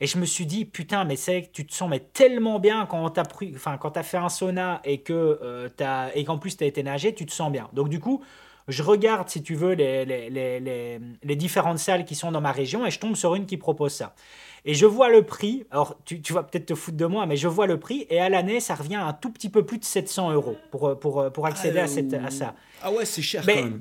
[0.00, 3.08] Et je me suis dit, putain, mais c'est tu te sens mais tellement bien quand
[3.10, 3.22] t'as
[3.54, 6.82] enfin, quand as fait un sauna et que euh, et qu'en plus tu as été
[6.82, 7.68] nager, tu te sens bien.
[7.74, 8.24] Donc du coup,
[8.68, 12.52] je regarde, si tu veux, les, les, les, les, différentes salles qui sont dans ma
[12.52, 14.14] région et je tombe sur une qui propose ça.
[14.64, 17.36] Et je vois le prix, alors tu, tu vas peut-être te foutre de moi, mais
[17.36, 19.78] je vois le prix et à l'année, ça revient à un tout petit peu plus
[19.78, 22.54] de 700 euros pour, pour, pour accéder à, cette, à ça.
[22.82, 23.80] Ah ouais, c'est cher quand même.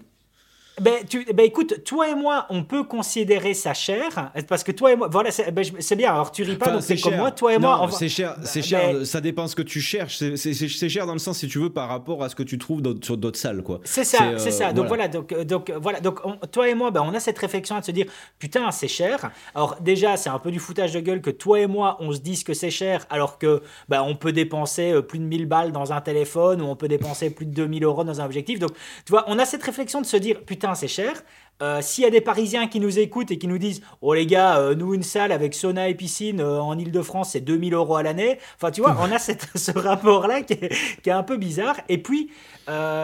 [0.82, 4.91] Ben, tu, ben écoute, toi et moi, on peut considérer ça cher, parce que toi
[4.91, 5.63] et moi, voilà, c'est ben,
[5.97, 6.13] bien.
[6.13, 7.88] Alors tu ris pas, donc c'est comme moi, toi et moi.
[7.91, 9.05] C'est cher, c'est cher.
[9.05, 10.17] Ça dépend ce que tu cherches.
[10.17, 12.82] C'est cher dans le sens, si tu veux, par rapport à ce que tu trouves
[13.01, 13.80] sur d'autres salles, quoi.
[13.84, 14.69] C'est ça, c'est ça.
[14.69, 16.19] Euh, donc voilà, donc, euh, donc voilà, donc
[16.51, 18.05] toi et moi, ben, on a cette réflexion à se dire,
[18.38, 19.32] putain, c'est cher.
[19.55, 22.19] Alors déjà, c'est un peu du foutage de gueule que toi et moi, on se
[22.19, 25.71] dise que c'est cher, alors que ben, on peut dépenser euh, plus de 1000 balles
[25.71, 28.59] dans un téléphone ou on peut dépenser plus de 2000 euros dans un objectif.
[28.59, 28.71] Donc
[29.05, 31.24] tu vois, on a cette réflexion de se dire, putain c'est cher.
[31.61, 34.26] Euh, s'il y a des Parisiens qui nous écoutent et qui nous disent Oh les
[34.26, 37.97] gars, euh, nous une salle avec sauna et piscine euh, en Ile-de-France, c'est 2000 euros
[37.97, 38.39] à l'année.
[38.55, 41.76] Enfin, tu vois, on a cette, ce rapport-là qui, est, un peu bizarre.
[41.89, 42.30] Et puis,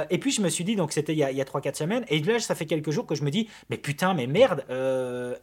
[0.09, 2.19] et puis je me suis dit, donc c'était il y a, a 3-4 semaines, et
[2.19, 4.63] là, ça fait quelques jours que je me dis Mais putain, mais merde,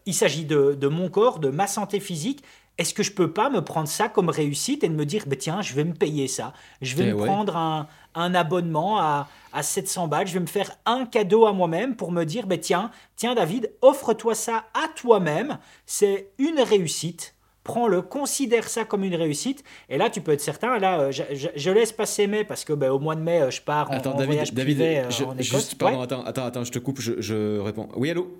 [0.06, 2.42] il s'agit de, de, mon corps, de ma santé physique.
[2.78, 5.36] Est-ce que je peux pas me prendre ça comme réussite et de me dire bah,
[5.36, 6.54] Tiens, je vais me payer ça.
[6.80, 10.46] Je vais eh me prendre un, un abonnement à à 700 balles, je vais me
[10.46, 14.88] faire un cadeau à moi-même pour me dire, ben tiens, tiens David, offre-toi ça à
[14.96, 17.34] toi-même, c'est une réussite.
[17.64, 19.62] Prends-le, considère ça comme une réussite.
[19.88, 20.80] Et là, tu peux être certain.
[20.80, 23.62] Là, euh, je, laisse passer mai parce que ben, au mois de mai, euh, je
[23.62, 25.74] pars en, attends, David, voyage David, privé euh, en Écosse.
[25.76, 27.88] pardon, attends, attends, attends, je te coupe, je, je réponds.
[27.94, 28.36] Oui, allô?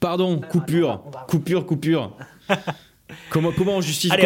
[0.00, 2.16] Pardon, coupure, coupure, coupure.
[3.30, 4.16] Comment, comment, on justifie,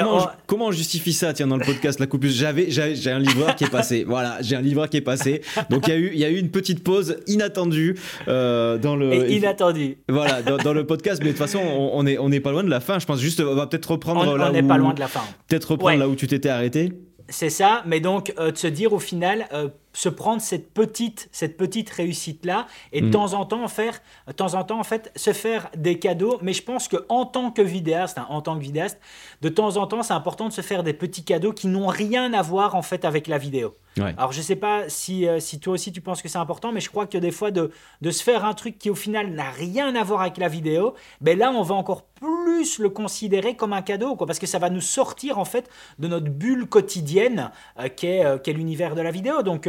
[0.47, 0.73] comment, on...
[0.73, 4.05] justifie ça tiens, dans le podcast La Coupure J'avais, j'ai un livreur qui est passé.
[4.09, 5.43] Voilà, j'ai un livreur qui est passé.
[5.71, 8.97] Donc il y, a eu, il y a eu une petite pause inattendue euh, dans
[8.97, 9.13] le.
[9.13, 9.99] Et inattendue.
[10.09, 11.21] Voilà, dans, le podcast.
[11.21, 12.99] Mais de toute façon, on n'est on est pas loin de la fin.
[12.99, 15.09] Je pense juste, on va peut-être reprendre on, là on n'est pas loin de la
[15.09, 15.23] fin.
[15.49, 16.93] Peut-être reprendre là où tu t'étais arrêté.
[17.29, 21.29] C'est ça, mais donc euh, de se dire au final, euh, se prendre cette petite,
[21.33, 23.11] cette petite réussite-là et de mm.
[23.11, 26.39] temps en temps faire, de temps en temps en fait, se faire des cadeaux.
[26.43, 29.01] Mais je pense que en tant que vidéaste, hein, en tant que vidéaste,
[29.43, 32.33] de temps en temps, c'est important de se faire des petits cadeaux qui n'ont rien
[32.33, 33.75] à voir en fait avec la vidéo.
[34.17, 36.81] Alors je sais pas si, euh, si toi aussi tu penses que c'est important, mais
[36.81, 37.71] je crois que des fois de,
[38.01, 40.95] de se faire un truc qui au final n'a rien à voir avec la vidéo,
[41.21, 44.59] ben là on va encore plus le considérer comme un cadeau, quoi, parce que ça
[44.59, 45.69] va nous sortir en fait
[45.99, 49.43] de notre bulle quotidienne euh, euh, qu'est l'univers de la vidéo.
[49.43, 49.69] Donc,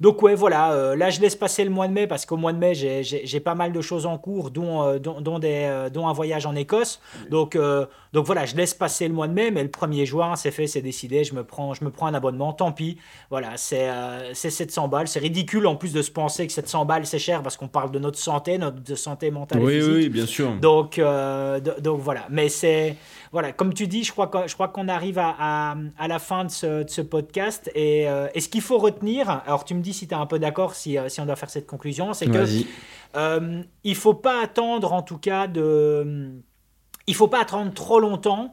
[0.00, 2.58] donc ouais, voilà, là je laisse passer le mois de mai parce qu'au mois de
[2.58, 6.46] mai j'ai pas mal de choses en cours, dont, dont, dont, des, dont un voyage
[6.46, 7.00] en Écosse.
[7.30, 7.58] Donc,
[8.12, 10.66] donc voilà, je laisse passer le mois de mai, mais le 1er juin c'est fait,
[10.66, 12.96] c'est décidé, je me, prends, je me prends un abonnement, tant pis.
[13.28, 13.90] Voilà, c'est
[14.32, 15.08] 700 balles.
[15.08, 17.90] C'est ridicule en plus de se penser que 700 balles c'est cher parce qu'on parle
[17.90, 19.94] de notre santé, notre santé mentale oui, et physique.
[19.94, 20.52] Oui, bien sûr.
[20.56, 22.26] Donc, euh, donc voilà.
[22.30, 22.96] Mais c'est
[23.32, 26.50] voilà, comme tu dis, je crois je crois qu'on arrive à, à, la fin de
[26.50, 29.42] ce, de ce podcast et, euh, et ce qu'il faut retenir.
[29.46, 31.36] Alors tu me dis si tu es un peu d'accord, si, euh, si, on doit
[31.36, 32.44] faire cette conclusion, c'est que
[33.16, 36.32] euh, il faut pas attendre en tout cas de,
[37.06, 38.50] il faut pas attendre trop longtemps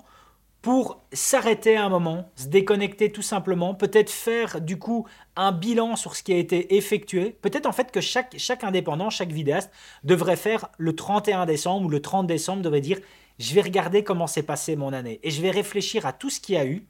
[0.61, 6.15] pour s'arrêter un moment, se déconnecter tout simplement, peut-être faire du coup un bilan sur
[6.15, 7.37] ce qui a été effectué.
[7.41, 9.71] Peut-être en fait que chaque, chaque indépendant, chaque vidéaste
[10.03, 12.99] devrait faire le 31 décembre ou le 30 décembre, devrait dire
[13.39, 16.39] je vais regarder comment s'est passé mon année et je vais réfléchir à tout ce
[16.39, 16.87] qu'il y a eu.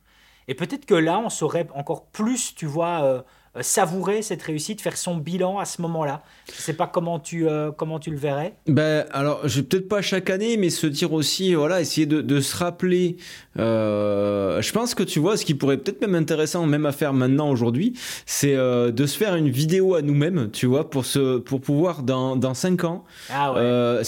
[0.48, 3.22] Et peut-être que là, on saurait encore plus, tu vois, euh,
[3.62, 6.24] savourer cette réussite, faire son bilan à ce moment-là.
[6.48, 8.54] Je ne sais pas comment tu, euh, comment tu le verrais.
[8.68, 12.40] Ben, alors, je peut-être pas chaque année, mais se dire aussi, voilà, essayer de, de
[12.40, 13.18] se rappeler.
[13.58, 17.14] Euh, je pense que tu vois, ce qui pourrait peut-être même intéressant, même à faire
[17.14, 17.94] maintenant aujourd'hui,
[18.26, 22.36] c'est de se faire une vidéo à nous-mêmes, tu vois, pour, se, pour pouvoir, dans,
[22.36, 23.54] dans 5 ans, ah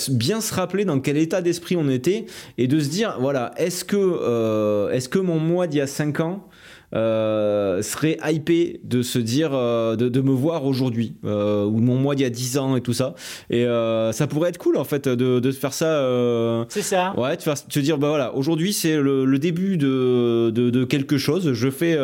[0.09, 2.25] bien se rappeler dans quel état d'esprit on était
[2.57, 6.19] et de se dire, voilà, est-ce que, est-ce que mon mois d'il y a 5
[6.21, 6.47] ans,
[6.95, 12.15] euh, serait hypé de se dire, euh, de, me voir aujourd'hui, euh, ou mon mois
[12.15, 13.13] d'il y a 10 ans et tout ça.
[13.49, 13.65] Et
[14.11, 16.65] ça pourrait être cool en fait de, de faire ça.
[16.69, 17.13] c'est ça.
[17.17, 21.53] Ouais, de te dire, bah voilà, aujourd'hui c'est le, début de, de, quelque chose.
[21.53, 21.97] Je, fais,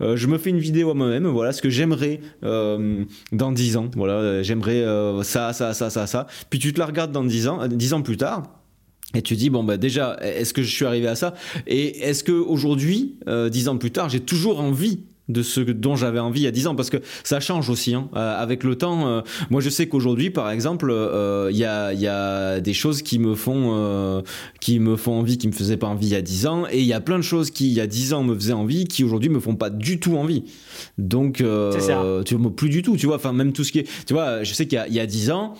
[0.00, 3.90] je me fais une vidéo à moi-même, voilà ce que j'aimerais dans 10 ans.
[3.96, 4.84] Voilà, j'aimerais
[5.22, 6.26] ça, ça, ça, ça, ça.
[6.50, 8.57] Puis tu te la regardes dans 10 ans, 10 ans plus tard.
[9.14, 11.34] Et tu dis bon bah déjà est-ce que je suis arrivé à ça?
[11.66, 15.96] Et est-ce que aujourd'hui euh, dix ans plus tard j'ai toujours envie de ce dont
[15.96, 18.08] j'avais envie il y a 10 ans parce que ça change aussi hein.
[18.16, 19.20] euh, avec le temps euh,
[19.50, 23.18] moi je sais qu'aujourd'hui par exemple euh, il y, a, y, a, des choses qui
[23.18, 24.22] me font
[24.60, 26.80] qui me font envie qui me faisaient pas envie il y a 10 ans et
[26.80, 28.86] il y a plein de choses qui il y a 10 ans me faisaient envie
[28.86, 30.44] qui aujourd'hui me font pas du tout envie.
[30.96, 31.42] Donc
[32.24, 33.16] tu vois plus du tout tu vois.
[33.16, 35.30] Enfin même tout ce qui est tu vois je sais qu'il y, y, a 10
[35.30, 35.54] ans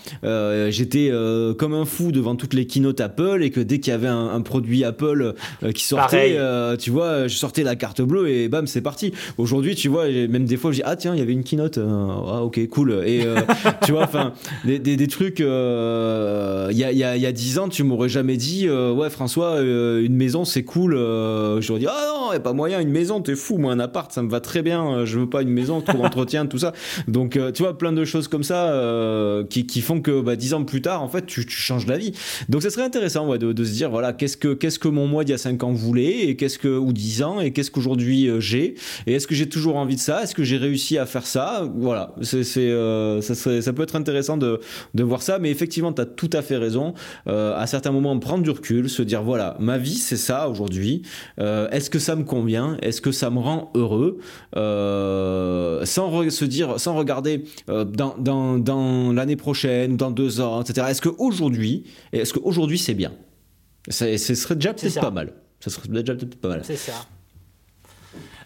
[0.71, 1.11] j'étais
[1.59, 4.29] comme un fou devant toutes les keynotes Apple et que dès qu'il y avait un,
[4.29, 5.35] un produit Apple
[5.75, 6.39] qui sortait
[6.79, 9.13] tu vois je sortais la carte bleue et bam c'est parti.
[9.37, 11.43] Aujourd'hui aujourd'hui, tu vois, même des fois, je dis ah tiens, il y avait une
[11.43, 13.03] keynote, euh, ah ok, cool.
[13.05, 13.41] Et euh,
[13.85, 14.33] tu vois, enfin,
[14.65, 15.41] des, trucs.
[15.41, 19.11] Euh, il y, a, y, a, y a 10 ans, tu m'aurais jamais dit ouais
[19.11, 20.95] François, une maison c'est cool.
[21.61, 24.13] J'aurais dit ah non, y a pas moyen, une maison, t'es fou, moi un appart,
[24.13, 25.05] ça me va très bien.
[25.05, 26.73] Je veux pas une maison, trop d'entretien, tout ça.
[27.09, 28.73] Donc tu vois, plein de choses comme ça
[29.51, 31.99] qui, qui, font que bah, 10 ans plus tard, en fait, tu, tu changes la
[31.99, 32.13] vie.
[32.49, 35.07] Donc ça serait intéressant ouais, de, de, se dire voilà, qu'est-ce que qu'est-ce que mon
[35.09, 37.71] moi d'il y a 5 ans voulait et qu'est-ce que ou 10 ans et qu'est-ce
[37.71, 38.75] qu'aujourd'hui j'ai
[39.07, 41.69] et est-ce que j'ai toujours envie de ça Est-ce que j'ai réussi à faire ça?
[41.77, 44.61] Voilà, c'est, euh, ça, ça peut être intéressant de,
[44.95, 46.95] de voir ça, mais effectivement, tu as tout à fait raison.
[47.27, 51.03] Euh, à certains moments, prendre du recul, se dire voilà, ma vie, c'est ça aujourd'hui.
[51.41, 52.77] Euh, est-ce que ça me convient?
[52.83, 54.19] Est-ce que ça me rend heureux?
[54.55, 60.87] Sans se dire, sans regarder dans, dans, dans l'année prochaine, dans deux ans, etc.
[60.91, 63.13] Est-ce qu'aujourd'hui, est-ce qu'aujourd'hui c'est bien?
[63.89, 65.33] Ce serait déjà peut-être pas mal.
[65.61, 66.63] Ça serait déjà peut-être pas mal.
[66.65, 66.93] C'est ça.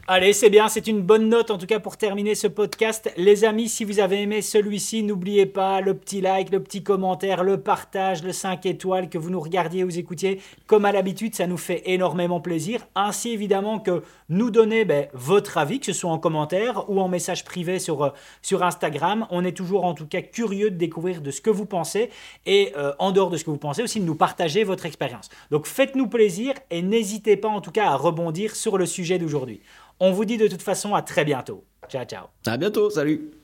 [0.09, 3.13] Allez, c'est bien, c'est une bonne note en tout cas pour terminer ce podcast.
[3.17, 7.45] Les amis, si vous avez aimé celui-ci, n'oubliez pas le petit like, le petit commentaire,
[7.45, 10.41] le partage, le 5 étoiles, que vous nous regardiez, vous écoutiez.
[10.67, 12.81] Comme à l'habitude, ça nous fait énormément plaisir.
[12.97, 17.07] Ainsi évidemment que nous donner ben, votre avis, que ce soit en commentaire ou en
[17.07, 18.11] message privé sur, euh,
[18.43, 19.29] sur Instagram.
[19.31, 22.11] On est toujours en tout cas curieux de découvrir de ce que vous pensez
[22.45, 25.29] et euh, en dehors de ce que vous pensez aussi de nous partager votre expérience.
[25.53, 29.61] Donc faites-nous plaisir et n'hésitez pas en tout cas à rebondir sur le sujet d'aujourd'hui.
[30.01, 31.65] On vous dit de toute façon à très bientôt.
[31.89, 32.27] Ciao, ciao.
[32.47, 33.42] À bientôt, salut.